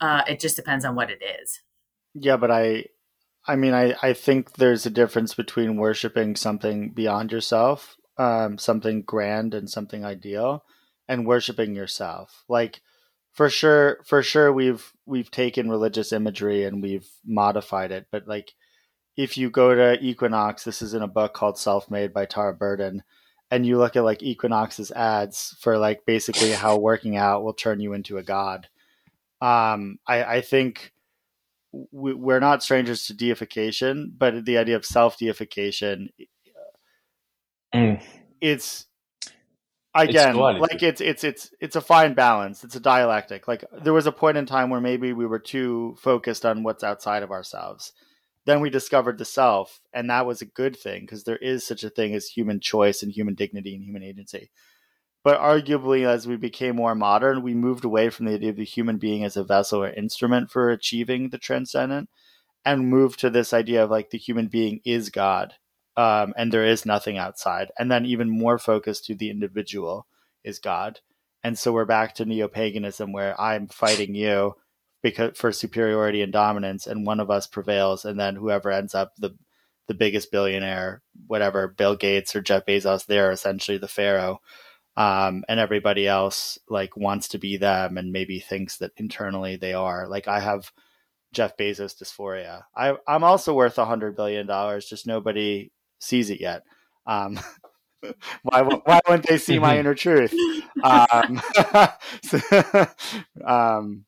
[0.00, 1.60] Uh, it just depends on what it is.
[2.14, 2.86] Yeah, but I,
[3.46, 9.02] I mean, I, I think there's a difference between worshiping something beyond yourself, um, something
[9.02, 10.64] grand and something ideal,
[11.08, 12.44] and worshiping yourself.
[12.48, 12.80] Like,
[13.32, 18.06] for sure, for sure, we've we've taken religious imagery and we've modified it.
[18.10, 18.52] But like,
[19.16, 22.52] if you go to Equinox, this is in a book called Self Made by Tara
[22.52, 23.02] Burton,
[23.50, 27.80] and you look at like Equinox's ads for like basically how working out will turn
[27.80, 28.68] you into a god.
[29.40, 30.92] Um, I, I think
[31.92, 36.10] we- we're not strangers to deification, but the idea of self deification,
[37.74, 38.02] Mm.
[38.40, 38.86] it's
[39.94, 40.60] again duality.
[40.60, 42.64] like it's it's it's it's a fine balance.
[42.64, 43.46] It's a dialectic.
[43.46, 46.82] Like there was a point in time where maybe we were too focused on what's
[46.84, 47.92] outside of ourselves.
[48.46, 51.84] Then we discovered the self, and that was a good thing because there is such
[51.84, 54.50] a thing as human choice and human dignity and human agency.
[55.28, 58.64] But arguably, as we became more modern, we moved away from the idea of the
[58.64, 62.08] human being as a vessel or instrument for achieving the transcendent
[62.64, 65.52] and moved to this idea of like the human being is God
[65.98, 67.70] um, and there is nothing outside.
[67.78, 70.06] And then even more focused to the individual
[70.44, 71.00] is God.
[71.44, 74.54] And so we're back to neo paganism where I'm fighting you
[75.02, 79.12] because for superiority and dominance, and one of us prevails, and then whoever ends up
[79.18, 79.36] the
[79.88, 84.40] the biggest billionaire, whatever Bill Gates or Jeff Bezos, they're essentially the pharaoh.
[84.98, 89.72] Um, and everybody else like wants to be them and maybe thinks that internally they
[89.72, 90.08] are.
[90.08, 90.72] Like I have
[91.32, 92.62] Jeff Bezos dysphoria.
[92.76, 96.64] I, I'm also worth a hundred billion dollars, just nobody sees it yet.
[97.06, 97.38] Um,
[98.42, 100.34] why, why wouldn't they see my inner truth?
[100.82, 101.40] Um,
[102.24, 102.40] so,
[103.46, 104.04] um,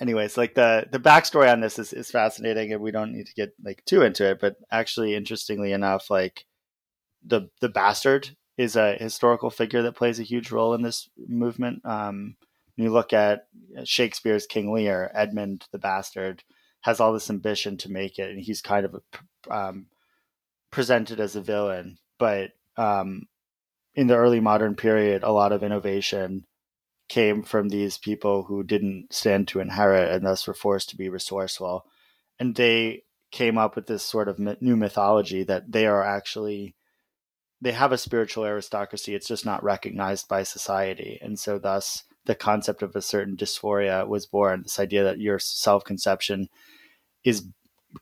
[0.00, 3.34] anyways, like the the backstory on this is, is fascinating, and we don't need to
[3.34, 4.40] get like too into it.
[4.40, 6.46] But actually, interestingly enough, like
[7.24, 11.84] the the bastard is a historical figure that plays a huge role in this movement.
[11.84, 12.36] Um,
[12.76, 13.48] you look at
[13.84, 16.42] Shakespeare's King Lear, Edmund the Bastard
[16.86, 19.86] has all this ambition to make it, and he's kind of a, um,
[20.70, 21.98] presented as a villain.
[22.16, 23.26] But um,
[23.96, 26.44] in the early modern period, a lot of innovation
[27.08, 31.08] came from these people who didn't stand to inherit and thus were forced to be
[31.08, 31.86] resourceful.
[32.38, 36.76] And they came up with this sort of new mythology that they are actually
[37.60, 41.18] they have a spiritual aristocracy it's just not recognized by society.
[41.22, 45.38] And so thus the concept of a certain dysphoria was born this idea that your
[45.38, 46.48] self-conception
[47.24, 47.46] is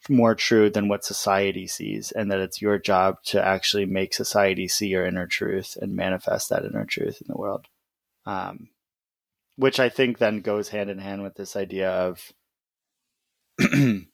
[0.09, 4.67] more true than what society sees and that it's your job to actually make society
[4.67, 7.67] see your inner truth and manifest that inner truth in the world.
[8.27, 8.71] Um,
[9.57, 12.33] which I think then goes hand in hand with this idea of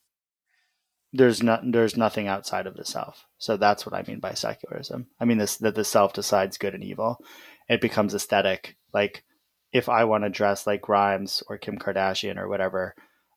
[1.13, 3.27] there's not there's nothing outside of the self.
[3.39, 5.07] So that's what I mean by secularism.
[5.19, 7.19] I mean this that the self decides good and evil.
[7.69, 8.77] It becomes aesthetic.
[8.93, 9.25] Like
[9.73, 12.95] if I want to dress like Grimes or Kim Kardashian or whatever,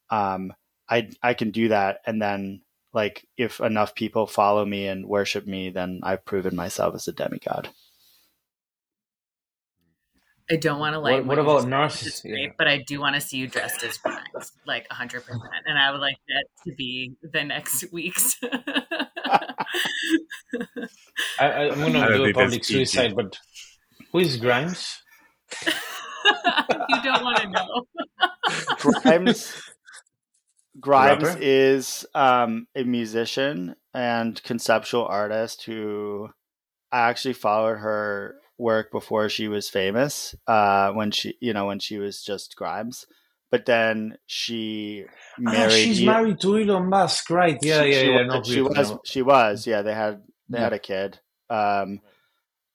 [0.10, 0.54] um,
[0.90, 2.62] I I can do that, and then
[2.94, 7.12] like if enough people follow me and worship me, then I've proven myself as a
[7.12, 7.70] demigod.
[10.50, 11.26] I don't want to like.
[11.26, 12.22] What, what about narcissist?
[12.26, 12.52] Yeah.
[12.58, 15.92] But I do want to see you dressed as Grimes, like hundred percent, and I
[15.92, 18.36] would like that to be the next week's.
[21.40, 23.40] I, am going to do a public suicide, but
[24.12, 25.02] who is Grimes?
[25.66, 27.86] you don't want to know.
[28.80, 29.62] Grimes.
[30.80, 36.30] Grimes is um, a musician and conceptual artist who
[36.92, 40.36] I actually followed her work before she was famous.
[40.48, 43.06] Uh, when she, you know, when she was just Grimes.
[43.52, 45.66] But then she ah, married.
[45.66, 47.60] Ah, she's married to Elon Musk, right?
[47.62, 48.18] Yeah, she, yeah, she yeah.
[48.18, 48.98] Was, no, she was.
[49.06, 49.68] She was.
[49.68, 50.63] Yeah, they had they yeah.
[50.63, 51.20] had a kid.
[51.52, 52.02] Um,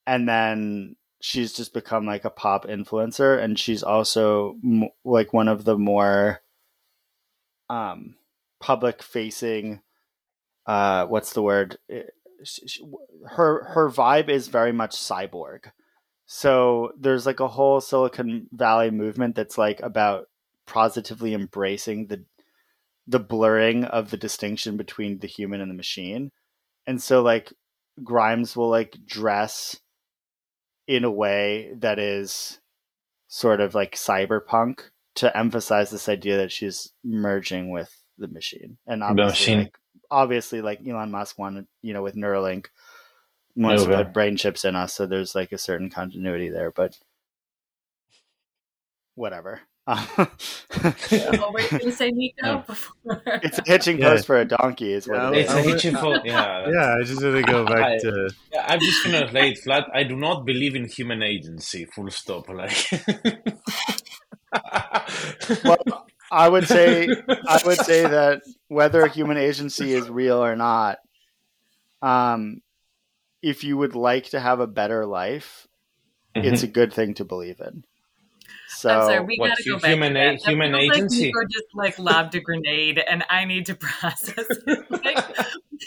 [0.07, 5.49] and then she's just become like a pop influencer, and she's also m- like one
[5.49, 6.43] of the more
[7.69, 8.15] um
[8.61, 9.81] public facing.
[10.65, 11.79] Uh, what's the word?
[13.27, 15.71] Her her vibe is very much cyborg.
[16.27, 20.27] So there's like a whole Silicon Valley movement that's like about
[20.67, 22.25] positively embracing the
[23.07, 26.31] the blurring of the distinction between the human and the machine.
[26.87, 27.53] And so like
[28.05, 29.81] Grimes will like dress
[30.87, 32.61] in a way that is
[33.29, 34.81] sort of like cyberpunk
[35.17, 38.79] to emphasize this idea that she's merging with the machine.
[38.87, 39.59] And obviously, the machine.
[39.59, 39.79] Like,
[40.11, 42.67] obviously like Elon Musk wanted, you know, with Neuralink
[43.57, 43.93] wants okay.
[43.93, 46.99] to put brain chips in us, so there's like a certain continuity there, but
[49.15, 49.61] whatever.
[49.89, 52.63] what were you going to say, Nico?
[53.27, 55.45] it's a hitching post for a donkey, is what yeah, it is.
[55.45, 56.27] It's a hitching post.
[56.27, 56.97] Yeah, yeah.
[57.01, 58.31] I just want to go back I, to.
[58.53, 59.87] Yeah, I'm just going to lay it flat.
[59.95, 61.87] I do not believe in human agency.
[61.87, 62.51] Full stop.
[62.51, 62.77] Like.
[65.65, 70.99] well, I would say I would say that whether human agency is real or not,
[72.03, 72.61] um,
[73.43, 75.67] if you would like to have a better life,
[76.35, 76.47] mm-hmm.
[76.47, 77.85] it's a good thing to believe in.
[78.69, 79.91] So, I'm sorry, we gotta go back.
[79.91, 80.37] Human, to that.
[80.47, 81.33] human that agency.
[81.35, 84.91] Like just like lobbed a grenade, and I need to process it.
[84.91, 85.25] Like,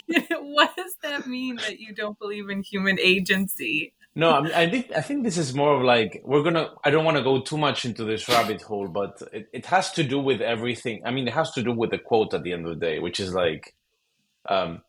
[0.40, 3.94] what does that mean that you don't believe in human agency?
[4.14, 6.68] No, I, mean, I think I think this is more of like we're gonna.
[6.84, 9.90] I don't want to go too much into this rabbit hole, but it, it has
[9.92, 11.00] to do with everything.
[11.06, 12.98] I mean, it has to do with the quote at the end of the day,
[12.98, 13.74] which is like,
[14.50, 14.82] um,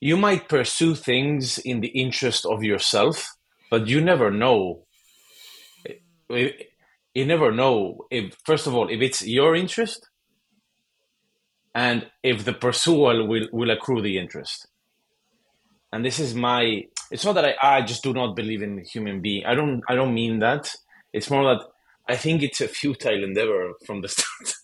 [0.00, 3.34] you might pursue things in the interest of yourself,
[3.68, 4.86] but you never know.
[6.28, 10.08] You never know if, first of all, if it's your interest,
[11.74, 14.68] and if the pursuer will will accrue the interest.
[15.92, 19.20] And this is my it's not that I, I just do not believe in human
[19.20, 19.44] being.
[19.44, 20.74] I don't I don't mean that.
[21.12, 21.64] It's more that
[22.08, 24.54] I think it's a futile endeavor from the start,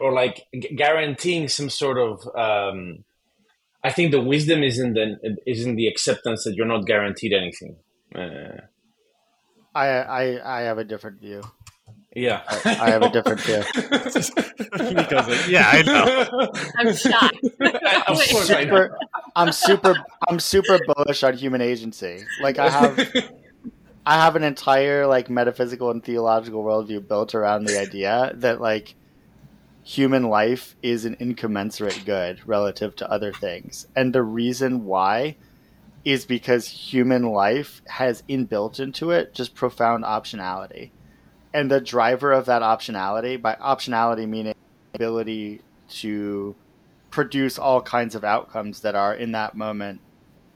[0.00, 0.44] or like
[0.76, 2.26] guaranteeing some sort of.
[2.36, 3.04] Um,
[3.84, 7.32] I think the wisdom is in the is in the acceptance that you're not guaranteed
[7.32, 7.76] anything.
[8.14, 8.60] Uh,
[9.74, 11.42] I I I have a different view.
[12.14, 13.62] Yeah, I have a different view.
[14.92, 16.50] Nico's like, yeah, I know.
[16.76, 17.38] I'm shocked.
[17.60, 18.84] of I know.
[18.84, 18.98] Super,
[19.34, 19.94] I'm super
[20.28, 22.24] I'm super bullish on human agency.
[22.42, 22.98] Like I have
[24.04, 28.94] I have an entire like metaphysical and theological worldview built around the idea that like
[29.84, 33.86] human life is an incommensurate good relative to other things.
[33.96, 35.36] And the reason why
[36.04, 40.90] is because human life has inbuilt into it just profound optionality.
[41.54, 44.54] And the driver of that optionality, by optionality meaning
[44.94, 46.54] ability to
[47.10, 50.00] produce all kinds of outcomes that are in that moment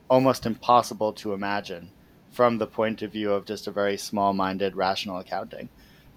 [0.08, 1.90] almost impossible to imagine
[2.30, 5.68] from the point of view of just a very small minded rational accounting.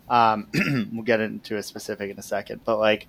[0.10, 0.48] Um,
[0.94, 3.08] we'll get into a specific in a second, but like,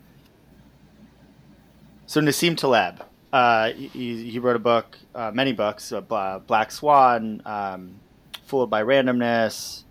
[2.06, 7.42] so Nassim Taleb, uh, he, he wrote a book, uh, many books, uh, Black Swan,
[7.44, 8.00] um,
[8.44, 9.84] Fooled by Randomness,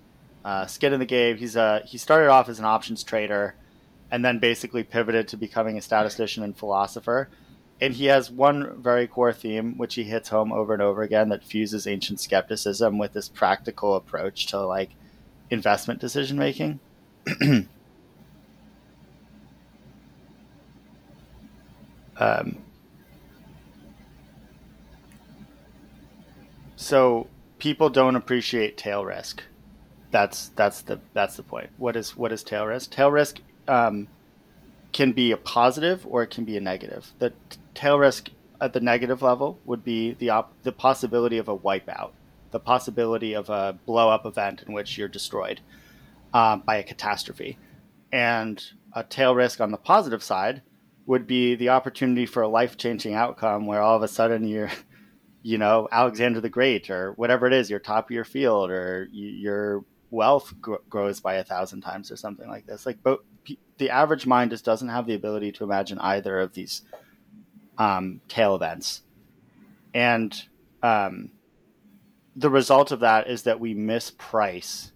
[0.49, 1.37] uh, Skin in the Game.
[1.37, 3.53] He's a, he started off as an options trader
[4.09, 7.29] and then basically pivoted to becoming a statistician and philosopher.
[7.79, 11.29] And he has one very core theme, which he hits home over and over again,
[11.29, 14.89] that fuses ancient skepticism with this practical approach to like
[15.51, 16.79] investment decision making.
[22.17, 22.57] um,
[26.75, 27.27] so
[27.59, 29.43] people don't appreciate tail risk.
[30.11, 31.69] That's that's the that's the point.
[31.77, 32.91] What is what is tail risk?
[32.91, 34.07] Tail risk um,
[34.91, 37.13] can be a positive or it can be a negative.
[37.19, 37.33] The
[37.75, 38.29] tail risk
[38.61, 42.11] at the negative level would be the op- the possibility of a wipeout,
[42.51, 45.61] the possibility of a blow up event in which you're destroyed
[46.33, 47.57] um, by a catastrophe,
[48.11, 50.61] and a tail risk on the positive side
[51.05, 54.71] would be the opportunity for a life changing outcome where all of a sudden you're
[55.43, 59.07] you know Alexander the Great or whatever it is, you're top of your field or
[59.11, 62.85] you, your wealth gr- grows by a thousand times or something like this.
[62.85, 63.19] Like, but
[63.77, 66.81] the average mind just doesn't have the ability to imagine either of these
[67.77, 69.03] um, tail events,
[69.93, 70.43] and
[70.83, 71.31] um,
[72.35, 74.91] the result of that is that we misprice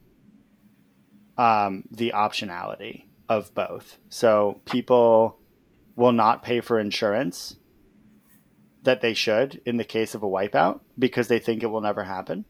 [1.38, 3.98] um, the optionality of both.
[4.10, 5.40] So people
[5.96, 7.58] will not pay for insurance
[8.84, 12.04] that they should in the case of a wipeout because they think it will never
[12.04, 12.46] happen.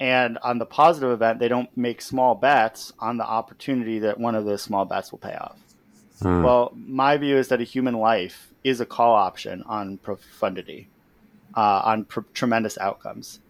[0.00, 4.34] And on the positive event, they don't make small bets on the opportunity that one
[4.34, 5.58] of those small bets will pay off.
[6.22, 6.42] Hmm.
[6.42, 10.88] Well, my view is that a human life is a call option on profundity,
[11.54, 13.40] uh, on pr- tremendous outcomes.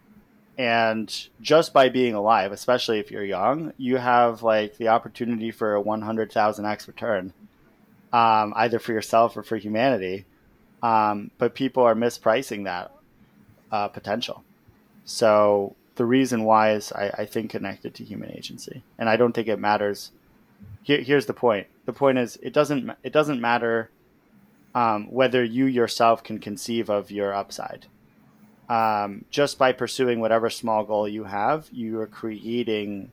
[0.57, 5.75] And just by being alive, especially if you're young, you have like the opportunity for
[5.75, 7.33] a 100,000x return,
[8.11, 10.25] um, either for yourself or for humanity.
[10.83, 12.91] Um, but people are mispricing that
[13.71, 14.43] uh, potential.
[15.05, 19.33] So the reason why is I, I, think connected to human agency, and I don't
[19.33, 20.11] think it matters.
[20.83, 21.67] Here, here's the point.
[21.85, 23.89] The point is it doesn't it doesn't matter
[24.73, 27.87] um, whether you yourself can conceive of your upside.
[28.69, 33.11] Um, just by pursuing whatever small goal you have, you are creating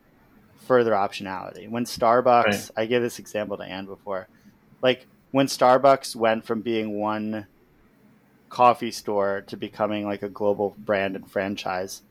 [0.66, 1.68] further optionality.
[1.68, 2.70] When Starbucks, right.
[2.76, 4.28] I gave this example to Anne before,
[4.82, 7.46] like when Starbucks went from being one
[8.50, 12.02] coffee store to becoming like a global brand and franchise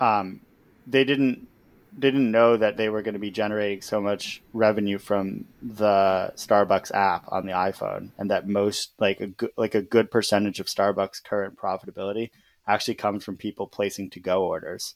[0.00, 0.40] um,
[0.86, 1.48] they didn't
[1.98, 6.94] didn't know that they were going to be generating so much revenue from the Starbucks
[6.94, 10.66] app on the iPhone, and that most like a good, like a good percentage of
[10.66, 12.30] Starbucks current profitability
[12.66, 14.94] actually comes from people placing to go orders.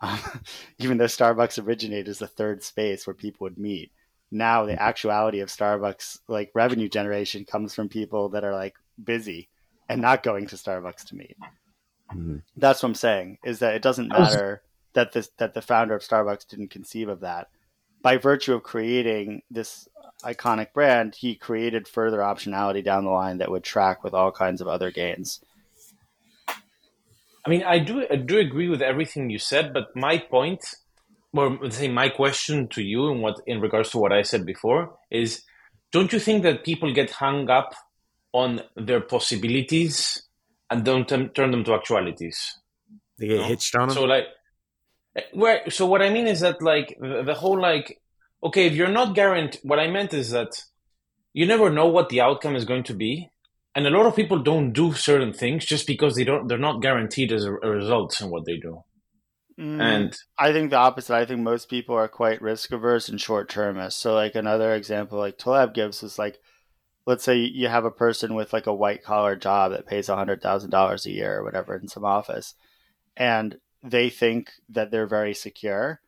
[0.00, 0.18] Um,
[0.78, 3.90] even though Starbucks originated as the third space where people would meet,
[4.30, 9.48] now the actuality of Starbucks like revenue generation comes from people that are like busy
[9.88, 11.36] and not going to Starbucks to meet.
[12.12, 12.38] Mm-hmm.
[12.56, 14.62] That's what I'm saying is that it doesn't matter
[14.94, 17.48] that this that the founder of Starbucks didn't conceive of that.
[18.02, 19.88] By virtue of creating this
[20.24, 24.60] iconic brand, he created further optionality down the line that would track with all kinds
[24.60, 25.40] of other gains.
[27.46, 30.60] I mean, I do I do agree with everything you said, but my point,
[31.32, 34.44] or let's say my question to you, in what in regards to what I said
[34.44, 35.42] before, is:
[35.92, 37.74] Don't you think that people get hung up
[38.32, 40.22] on their possibilities
[40.70, 42.58] and don't turn them to actualities.
[43.18, 43.48] They get you know?
[43.48, 43.96] hitched on them.
[43.96, 44.24] So like,
[45.32, 45.68] where?
[45.70, 48.00] So what I mean is that like the, the whole like,
[48.42, 50.62] okay, if you're not guaranteed, what I meant is that
[51.32, 53.28] you never know what the outcome is going to be,
[53.74, 56.46] and a lot of people don't do certain things just because they don't.
[56.48, 58.82] They're not guaranteed as a, a results in what they do.
[59.58, 61.14] Mm, and I think the opposite.
[61.14, 63.98] I think most people are quite risk averse and short termist.
[63.98, 66.38] So like another example like Taleb gives is like
[67.06, 71.06] let's say you have a person with like a white collar job that pays $100,000
[71.06, 72.54] a year or whatever in some office,
[73.16, 76.00] and they think that they're very secure.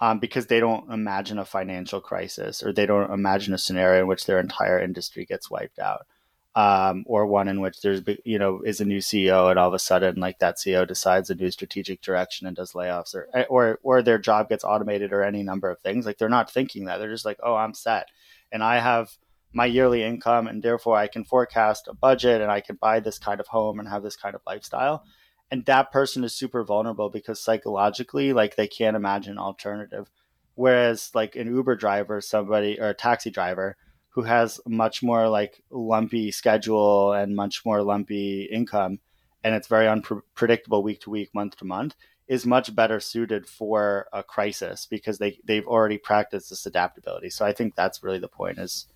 [0.00, 4.06] um, because they don't imagine a financial crisis or they don't imagine a scenario in
[4.08, 6.06] which their entire industry gets wiped out.
[6.54, 9.74] Um, or one in which there's you know is a new CEO and all of
[9.74, 13.78] a sudden like that CEO decides a new strategic direction and does layoffs or or
[13.82, 16.96] or their job gets automated or any number of things like they're not thinking that
[16.96, 18.08] they're just like oh I'm set
[18.50, 19.10] and I have
[19.56, 23.18] my yearly income and therefore I can forecast a budget and I can buy this
[23.18, 25.02] kind of home and have this kind of lifestyle.
[25.50, 30.10] And that person is super vulnerable because psychologically like they can't imagine alternative.
[30.56, 33.78] Whereas like an uber driver somebody or a taxi driver
[34.10, 38.98] who has much more like lumpy schedule and much more lumpy income
[39.42, 41.94] and it's very unpredictable week to week month to month
[42.28, 47.30] is much better suited for a crisis because they they've already practiced this adaptability.
[47.30, 48.86] So i think that's really the point is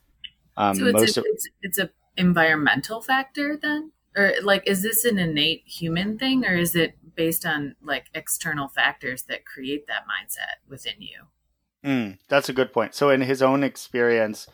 [0.57, 3.93] um, so it's, a, of- it's, it's a environmental factor then?
[4.17, 8.69] Or like is this an innate human thing or is it based on like external
[8.69, 11.27] factors that create that mindset within you?
[11.85, 12.95] Mm, that's a good point.
[12.95, 14.49] So in his own experience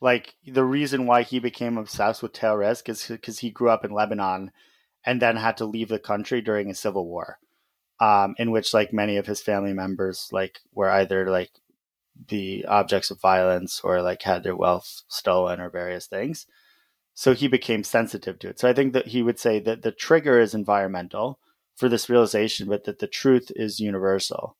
[0.00, 3.84] like the reason why he became obsessed with tail risk is because he grew up
[3.84, 4.52] in lebanon
[5.04, 7.38] and then had to leave the country during a civil war
[8.00, 11.50] um, in which like many of his family members like were either like
[12.28, 16.46] the objects of violence or like had their wealth stolen or various things
[17.18, 18.60] so he became sensitive to it.
[18.60, 21.40] So I think that he would say that the trigger is environmental
[21.74, 24.56] for this realization, but that the truth is universal.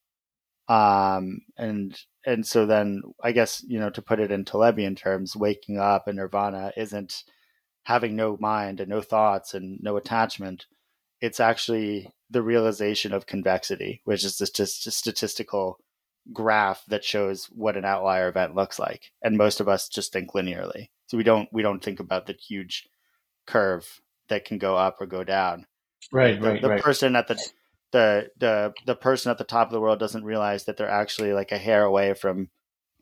[0.66, 1.96] Um, and
[2.26, 6.08] and so then I guess you know to put it in Talebian terms, waking up
[6.08, 7.22] in nirvana isn't
[7.84, 10.66] having no mind and no thoughts and no attachment.
[11.20, 15.78] It's actually the realization of convexity, which is just, just a statistical
[16.32, 19.12] graph that shows what an outlier event looks like.
[19.22, 20.88] And most of us just think linearly.
[21.06, 22.88] So we don't we don't think about the huge
[23.46, 25.66] curve that can go up or go down.
[26.12, 26.62] Right, the, right.
[26.62, 26.82] The right.
[26.82, 27.42] person at the
[27.92, 31.32] the the the person at the top of the world doesn't realize that they're actually
[31.32, 32.50] like a hair away from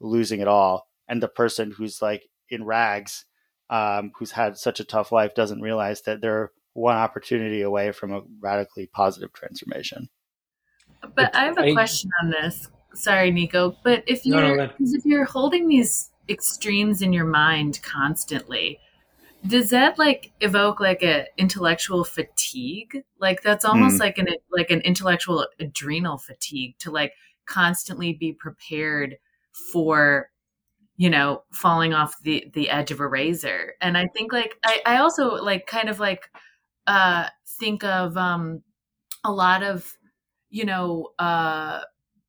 [0.01, 3.25] losing it all, and the person who's like in rags,
[3.71, 8.13] um, who's had such a tough life, doesn't realize that they're one opportunity away from
[8.13, 10.09] a radically positive transformation.
[11.15, 12.69] But I have a question on this.
[12.97, 13.77] Sorry, Nico.
[13.83, 18.81] But if you're no, no, if you're holding these extremes in your mind constantly
[19.47, 24.01] does that like evoke like a intellectual fatigue like that's almost mm.
[24.01, 27.13] like an like an intellectual adrenal fatigue to like
[27.45, 29.17] constantly be prepared
[29.73, 30.31] for
[30.97, 34.81] you know falling off the the edge of a razor and i think like i
[34.87, 36.31] i also like kind of like
[36.87, 37.29] uh
[37.61, 38.63] think of um
[39.25, 39.97] a lot of
[40.51, 41.81] you know uh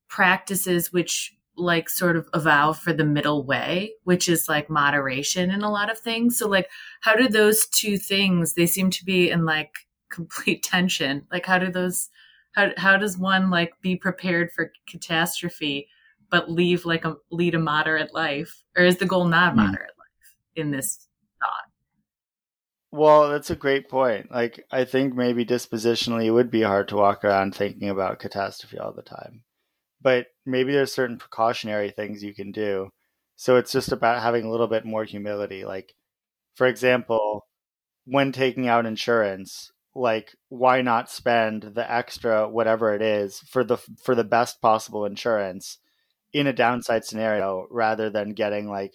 [0.08, 5.64] practices which like sort of avow for the middle way, which is like moderation in
[5.64, 6.38] a lot of things.
[6.38, 6.70] So like
[7.02, 9.74] how do those two things they seem to be in like
[10.12, 11.26] complete tension.
[11.32, 12.10] Like how do those
[12.54, 15.88] how how does one like be prepared for catastrophe
[16.30, 18.64] but leave like a lead a moderate life?
[18.78, 19.58] Or is the goal not mm.
[19.58, 21.08] moderate life in this
[21.42, 21.72] thought?
[22.92, 24.32] Well, that's a great point.
[24.32, 28.78] Like I think maybe dispositionally it would be hard to walk around thinking about catastrophe
[28.78, 29.44] all the time
[30.02, 32.90] but maybe there's certain precautionary things you can do.
[33.36, 35.64] So it's just about having a little bit more humility.
[35.66, 35.94] Like,
[36.56, 37.46] for example,
[38.06, 43.78] when taking out insurance, like why not spend the extra whatever it is for the
[44.02, 45.80] for the best possible insurance
[46.32, 48.94] in a downside scenario rather than getting like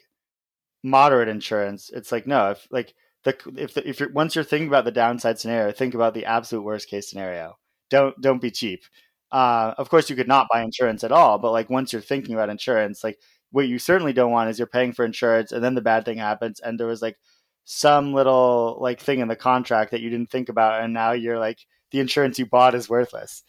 [0.85, 2.95] moderate insurance it's like no if like
[3.25, 6.25] the if the, if you're once you're thinking about the downside scenario think about the
[6.25, 7.57] absolute worst case scenario
[7.91, 8.85] don't don't be cheap
[9.33, 12.35] uh, of course, you could not buy insurance at all, but like once you're thinking
[12.35, 13.19] about insurance, like
[13.51, 16.19] what you certainly don't want is you're paying for insurance and then the bad thing
[16.19, 17.19] happens and there was like
[17.65, 21.39] some little like thing in the contract that you didn't think about and now you're
[21.39, 21.59] like
[21.93, 23.43] the insurance you bought is worthless.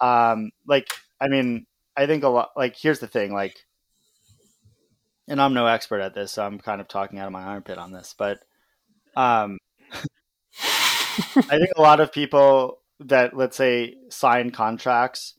[0.00, 0.88] Um, like
[1.20, 1.66] I mean,
[1.96, 2.50] I think a lot.
[2.56, 3.56] Like here's the thing, like,
[5.26, 7.78] and I'm no expert at this, so I'm kind of talking out of my armpit
[7.78, 8.38] on this, but
[9.16, 9.58] um,
[9.92, 15.34] I think a lot of people that let's say sign contracts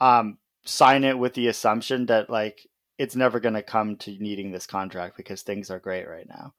[0.00, 2.66] um sign it with the assumption that like
[2.98, 6.54] it's never going to come to needing this contract because things are great right now.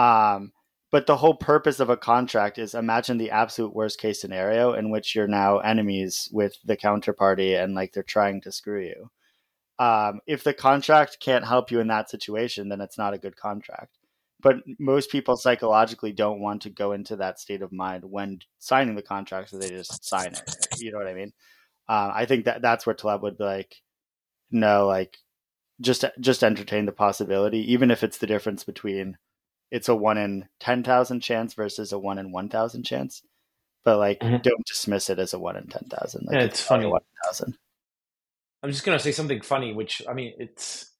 [0.00, 0.52] Um
[0.90, 4.90] but the whole purpose of a contract is imagine the absolute worst case scenario in
[4.90, 9.10] which you're now enemies with the counterparty and like they're trying to screw you.
[9.78, 13.36] Um, if the contract can't help you in that situation then it's not a good
[13.36, 13.98] contract
[14.42, 18.96] but most people psychologically don't want to go into that state of mind when signing
[18.96, 20.66] the contract, so they just sign it.
[20.78, 21.32] You know what I mean?
[21.88, 23.76] Uh, I think that that's where Taleb would be like,
[24.50, 25.18] no, like
[25.80, 29.16] just just entertain the possibility, even if it's the difference between
[29.70, 33.22] it's a one in ten thousand chance versus a one in one thousand chance.
[33.84, 34.36] But like, mm-hmm.
[34.42, 36.26] don't dismiss it as a one in ten thousand.
[36.26, 36.86] Like, yeah, it's, it's funny.
[36.86, 37.56] One thousand.
[38.62, 40.91] I'm just gonna say something funny, which I mean, it's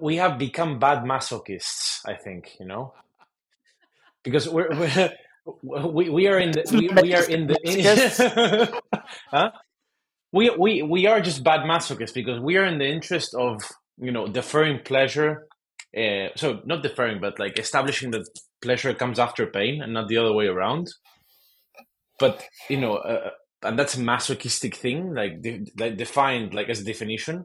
[0.00, 2.00] we have become bad masochists.
[2.06, 2.92] I think you know
[4.22, 5.12] because we're, we're
[5.62, 9.50] we, we are in the we, we are in the in, huh?
[10.32, 13.62] we, we we are just bad masochists because we are in the interest of
[13.98, 15.46] you know deferring pleasure
[15.96, 18.28] uh, so not deferring but like establishing that
[18.60, 20.88] pleasure comes after pain and not the other way around
[22.18, 23.30] but you know uh,
[23.62, 27.44] and that's a masochistic thing like, de- like defined like as a definition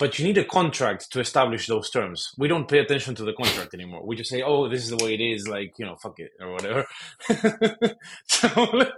[0.00, 2.32] but you need a contract to establish those terms.
[2.38, 4.04] We don't pay attention to the contract anymore.
[4.04, 6.32] We just say, "Oh, this is the way it is." Like you know, fuck it
[6.40, 6.86] or whatever.
[8.26, 8.92] so, like,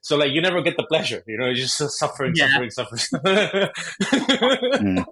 [0.00, 1.24] so like you never get the pleasure.
[1.26, 2.48] You know, you're just suffering, yeah.
[2.48, 3.00] suffering, suffering.
[4.04, 5.04] mm.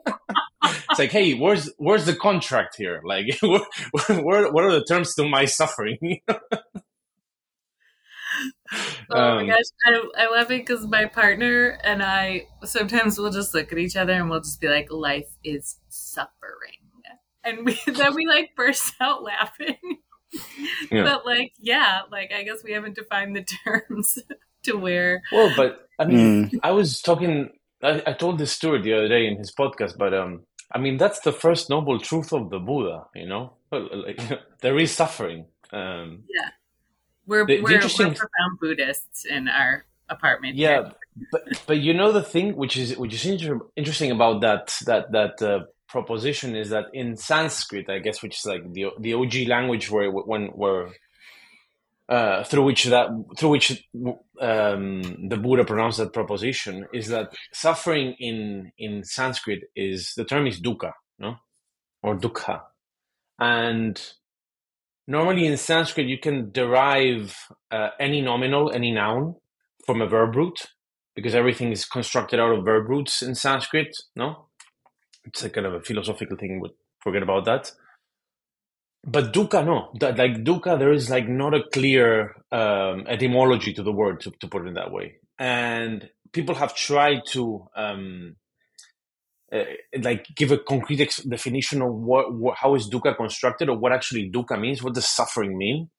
[0.64, 3.03] It's like, hey, where's where's the contract here?
[3.05, 6.20] Like, where, where, what are the terms to my suffering?
[9.11, 13.32] Oh um, my gosh, I, I love it because my partner and I sometimes we'll
[13.32, 16.78] just look at each other and we'll just be like, "Life is suffering,"
[17.45, 19.76] and we then we like burst out laughing.
[20.90, 21.05] Yeah.
[21.05, 24.18] But like, yeah, like I guess we haven't defined the terms
[24.64, 25.22] to where.
[25.30, 26.61] Well, but I mean, mm.
[26.62, 27.51] I was talking.
[27.82, 30.97] I, I told this story the other day in his podcast, but um, I mean,
[30.97, 33.07] that's the first noble truth of the Buddha.
[33.14, 34.20] You know, like,
[34.61, 35.47] there is suffering.
[35.72, 36.51] Um, yeah
[37.27, 38.09] we're the, we're, interesting...
[38.09, 40.57] we're profound Buddhists in our apartment.
[40.57, 40.91] Yeah,
[41.31, 45.12] but but you know the thing which is which is inter- interesting about that that
[45.12, 49.35] that uh, proposition is that in Sanskrit, I guess, which is like the the OG
[49.47, 50.91] language where when where
[52.09, 53.09] uh, through which that
[53.39, 53.89] through which
[54.41, 60.47] um, the Buddha pronounced that proposition is that suffering in in Sanskrit is the term
[60.47, 61.37] is dukkha, no,
[62.03, 62.62] or dukkha,
[63.39, 64.01] and
[65.13, 67.37] normally in Sanskrit you can derive
[67.71, 69.35] uh, any nominal, any noun
[69.87, 70.59] from a verb root
[71.15, 73.95] because everything is constructed out of verb roots in Sanskrit.
[74.17, 74.49] No,
[75.25, 77.71] it's a kind of a philosophical thing, but forget about that.
[79.05, 83.93] But dukkha, no, like dukkha, there is like not a clear um, etymology to the
[83.93, 88.37] word to, to put it that way, and people have tried to um,
[89.53, 89.64] uh,
[90.03, 93.92] like give a concrete ex- definition of what, what, how is dukkha constructed or what
[93.92, 95.90] actually dukkha means what does suffering mean?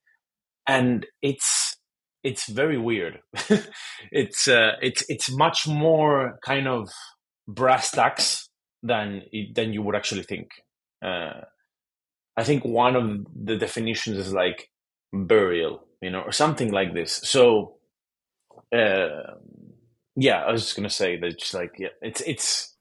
[0.66, 1.76] And it's
[2.22, 3.20] it's very weird.
[4.10, 6.88] It's uh, it's it's much more kind of
[7.46, 8.48] brass tacks
[8.82, 9.22] than
[9.54, 10.48] than you would actually think.
[11.04, 11.42] Uh,
[12.36, 14.68] i think one of the definitions is like
[15.12, 17.20] burial you know or something like this.
[17.24, 17.76] So
[18.74, 19.34] uh,
[20.16, 22.73] yeah i was just gonna say that just like yeah it's it's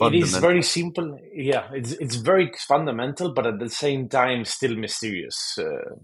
[0.00, 1.18] it is very simple.
[1.34, 5.58] Yeah, it's it's very fundamental, but at the same time still mysterious.
[5.58, 5.94] Uh,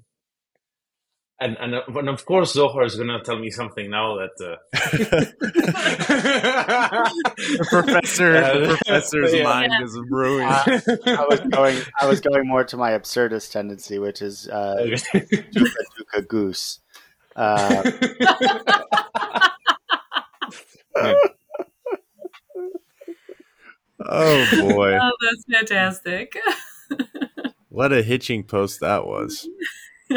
[1.41, 4.57] and, and and of course Zohar is gonna tell me something now that uh...
[7.37, 9.43] the professor uh, the professor's yeah.
[9.43, 9.85] mind yeah.
[9.85, 10.47] is brewing.
[10.47, 14.77] Uh, I was going I was going more to my absurdist tendency, which is uh,
[14.79, 16.79] dukkha, dukkha goose.
[17.37, 17.83] Uh,
[20.97, 21.15] yeah.
[24.05, 24.99] Oh boy.
[25.03, 26.37] oh, that's fantastic.
[27.69, 29.49] what a hitching post that was.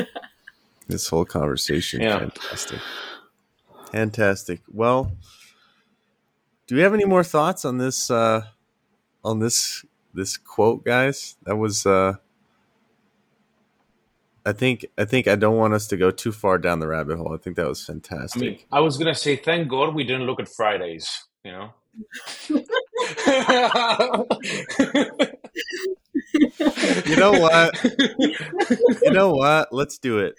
[0.88, 2.02] this whole conversation.
[2.02, 2.20] Yeah.
[2.20, 2.80] Fantastic.
[3.92, 4.62] Fantastic.
[4.72, 5.12] Well,
[6.68, 8.44] do we have any more thoughts on this uh
[9.24, 11.38] on this this quote, guys?
[11.44, 12.16] That was uh
[14.46, 17.18] I think I think I don't want us to go too far down the rabbit
[17.18, 17.34] hole.
[17.34, 18.42] I think that was fantastic.
[18.42, 21.74] I mean, I was gonna say thank God we didn't look at Fridays, you know.
[27.06, 27.84] You know what?
[29.02, 29.72] You know what?
[29.72, 30.36] Let's do it.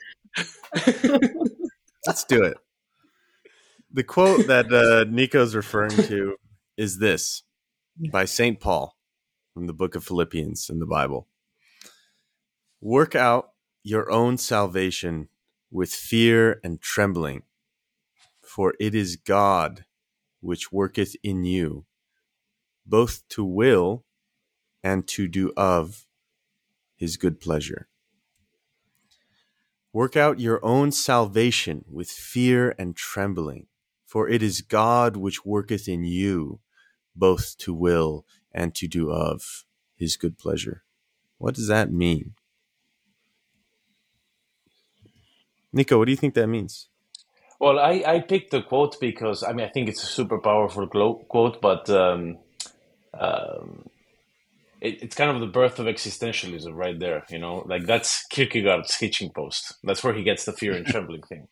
[2.07, 2.57] Let's do it.
[3.93, 6.37] The quote that uh, Nico's referring to
[6.77, 7.43] is this
[8.13, 8.61] by St.
[8.61, 8.97] Paul
[9.55, 11.27] from the book of Philippians in the Bible.
[12.81, 13.51] Work out
[13.83, 15.29] your own salvation
[15.71, 17.43] with fear and trembling,
[18.41, 19.85] for it is God
[20.41, 21.85] which worketh in you,
[22.89, 24.05] both to will
[24.83, 26.07] and to do of
[26.97, 27.89] his good pleasure.
[29.93, 33.67] Work out your own salvation with fear and trembling,
[34.07, 36.61] for it is God which worketh in you,
[37.17, 39.65] both to will and to do of
[39.97, 40.85] his good pleasure.
[41.39, 42.35] What does that mean?
[45.73, 46.89] Nico, what do you think that means?
[47.61, 50.87] Well, I, I picked the quote because I mean I think it's a super powerful
[50.87, 52.39] quote, but um,
[53.19, 53.87] um,
[54.81, 57.25] it, it's kind of the birth of existentialism right there.
[57.31, 59.75] You know, like that's Kierkegaard's hitching post.
[59.85, 61.49] That's where he gets the fear and trembling thing.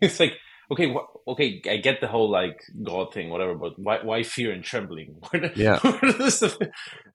[0.00, 0.34] it's like
[0.70, 4.52] okay, wh- okay, I get the whole like God thing, whatever, but why, why fear
[4.52, 5.20] and trembling?
[5.56, 5.78] Yeah.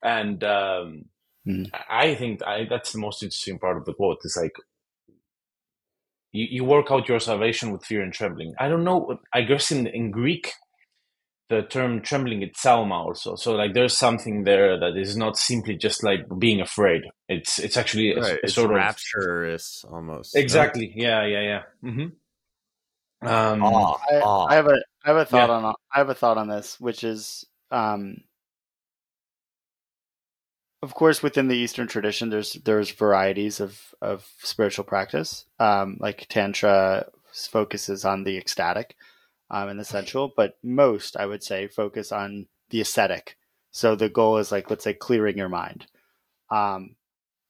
[0.02, 1.04] and um,
[1.46, 1.70] Mhm.
[1.88, 4.18] I think I, that's the most interesting part of the quote.
[4.24, 4.52] Is like
[6.32, 8.54] you, you work out your salvation with fear and trembling.
[8.58, 9.18] I don't know.
[9.32, 10.52] I guess in in Greek,
[11.48, 13.34] the term trembling it's salma also.
[13.36, 17.02] So like there's something there that is not simply just like being afraid.
[17.28, 18.32] It's it's actually a, right.
[18.32, 20.34] a It's sort of rapturous almost.
[20.34, 20.40] no?
[20.40, 20.92] exactly.
[20.94, 21.62] Yeah, yeah, yeah.
[21.90, 23.26] mm-hmm.
[23.26, 24.46] Um, Awe, I, awe.
[24.48, 25.54] I have a I have a thought Yeah.
[25.56, 28.18] on I have a thought on this, which is, um,
[30.82, 35.44] of course, within the Eastern tradition, there's there's varieties of of spiritual practice.
[35.58, 38.94] Um, like Tantra focuses on the ecstatic
[39.50, 43.36] um, and the sensual, but most, I would say, focus on the ascetic.
[43.70, 45.86] So the goal is like, let's say, clearing your mind.
[46.50, 46.96] Um,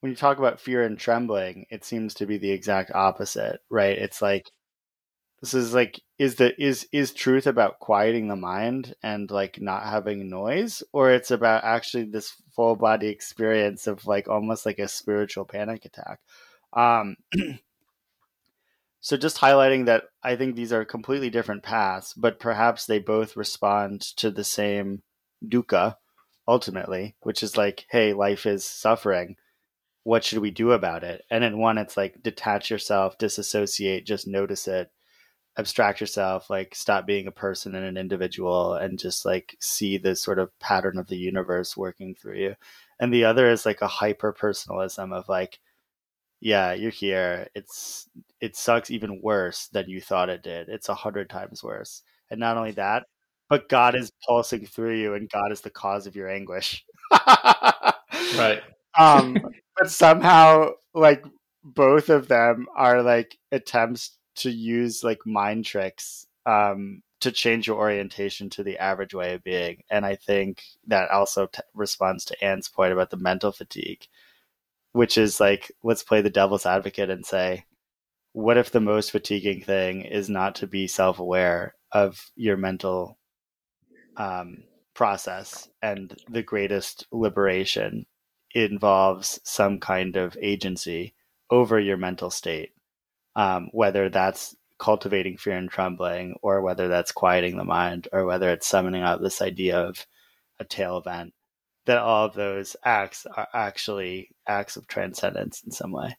[0.00, 3.98] when you talk about fear and trembling, it seems to be the exact opposite, right?
[3.98, 4.50] It's like
[5.40, 9.84] this is like is the is is truth about quieting the mind and like not
[9.84, 14.88] having noise or it's about actually this full body experience of like almost like a
[14.88, 16.18] spiritual panic attack
[16.72, 17.16] um
[19.00, 23.36] so just highlighting that i think these are completely different paths but perhaps they both
[23.36, 25.02] respond to the same
[25.46, 25.96] dukkha
[26.46, 29.36] ultimately which is like hey life is suffering.
[30.04, 31.22] What should we do about it?
[31.30, 34.90] And in one it's like detach yourself disassociate just notice it
[35.58, 40.14] abstract yourself like stop being a person and an individual and just like see the
[40.16, 42.54] sort of pattern of the universe working through you.
[43.00, 45.58] And the other is like a hyper personalism of like
[46.40, 47.48] yeah you're here.
[47.54, 48.08] It's
[48.40, 50.68] it sucks even worse than you thought it did.
[50.68, 52.02] It's a hundred times worse.
[52.30, 53.04] And not only that
[53.48, 56.84] but god is pulsing through you and god is the cause of your anguish.
[58.36, 58.60] Right.
[58.98, 59.36] um
[59.76, 61.24] but somehow like
[61.64, 67.76] both of them are like attempts to use like mind tricks um to change your
[67.78, 69.82] orientation to the average way of being.
[69.90, 74.06] And i think that also t- responds to anne's point about the mental fatigue
[74.98, 77.64] which is like let's play the devil's advocate and say
[78.32, 83.16] what if the most fatiguing thing is not to be self-aware of your mental
[84.16, 88.06] um, process and the greatest liberation
[88.54, 91.14] involves some kind of agency
[91.48, 92.72] over your mental state,
[93.36, 98.50] um, whether that's cultivating fear and trembling, or whether that's quieting the mind, or whether
[98.50, 100.04] it's summoning out this idea of
[100.58, 101.32] a tail event.
[101.88, 106.18] That all of those acts are actually acts of transcendence in some way.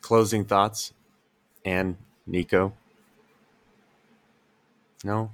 [0.00, 0.94] Closing thoughts,
[1.66, 2.72] and Nico.
[5.04, 5.32] No,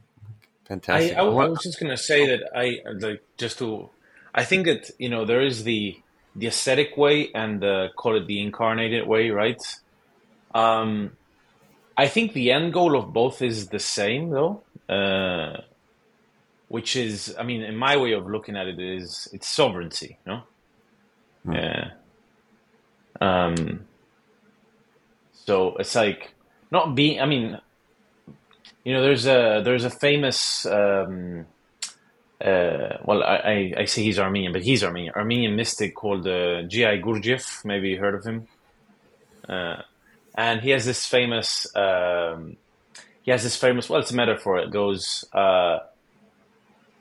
[0.66, 1.16] fantastic.
[1.16, 3.90] I, I What- was just gonna say that I like just to
[4.34, 5.96] I think that you know there is the
[6.34, 9.62] the ascetic way and the call it the incarnated way, right?
[10.54, 11.12] Um,
[11.96, 15.62] I think the end goal of both is the same though, uh,
[16.68, 20.42] which is I mean in my way of looking at it is it's sovereignty, no?
[21.44, 21.52] Hmm.
[21.52, 21.90] Yeah.
[23.20, 23.86] Um.
[25.32, 26.34] So it's like
[26.70, 27.20] not being.
[27.20, 27.58] I mean,
[28.84, 30.66] you know, there's a there's a famous.
[30.66, 31.46] Um,
[32.40, 35.14] uh, well, I, I, I say he's Armenian, but he's Armenian.
[35.14, 36.98] Armenian mystic called uh, G.I.
[36.98, 37.64] Gurdjieff.
[37.64, 38.46] Maybe you heard of him.
[39.48, 39.82] Uh,
[40.36, 41.66] and he has this famous.
[41.74, 42.56] Um,
[43.22, 43.90] he has this famous.
[43.90, 44.58] Well, it's a metaphor.
[44.58, 45.24] It goes.
[45.32, 45.80] Uh,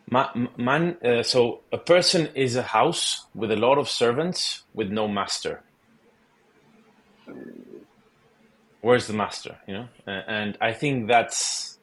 [0.09, 4.89] ma- man, uh, so a person is a house with a lot of servants with
[4.89, 5.63] no master.
[8.81, 9.57] Where's the master?
[9.67, 11.77] You know, uh, and I think that's.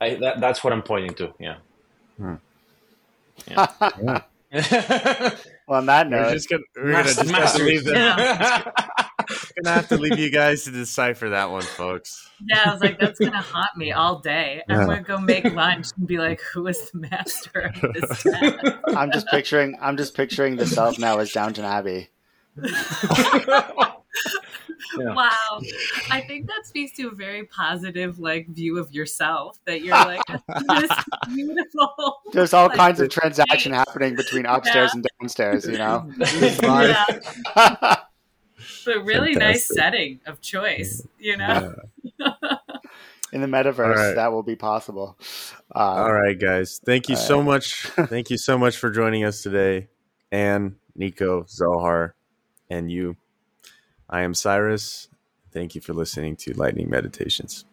[0.00, 1.32] I, that, that's what I'm pointing to.
[1.40, 1.56] Yeah.
[3.48, 5.30] well, Yeah.
[5.68, 7.94] on that We're note, just gonna we're gonna just have to leave them.
[9.62, 12.28] Gonna have to leave you guys to decipher that one, folks.
[12.46, 14.62] Yeah, I was like, that's gonna haunt me all day.
[14.68, 14.86] I'm Yeah.
[14.86, 18.80] gonna go make lunch and be like, who is the master of this town?
[18.94, 22.08] I'm just picturing I'm just picturing the self now as Downton Abbey.
[24.98, 25.14] Yeah.
[25.14, 25.60] Wow,
[26.10, 29.58] I think that speaks to a very positive like view of yourself.
[29.66, 30.22] That you're like
[30.68, 30.90] this
[31.26, 32.20] beautiful.
[32.32, 36.10] There's all like, kinds of transaction happening between upstairs and downstairs, you know.
[36.16, 37.04] Yeah,
[38.86, 41.06] but really nice setting of choice.
[41.18, 41.74] You know.
[42.18, 42.28] Yeah.
[43.32, 44.14] In the metaverse, All right.
[44.14, 45.18] that will be possible.
[45.74, 46.80] Uh, All right, guys.
[46.86, 47.74] Thank you All so much.
[47.86, 49.88] Thank you so much for joining us today.
[50.30, 52.14] Anne, Nico, Zohar,
[52.70, 53.16] and you.
[54.08, 55.08] I am Cyrus.
[55.52, 57.64] Thank you for listening to Lightning Meditations.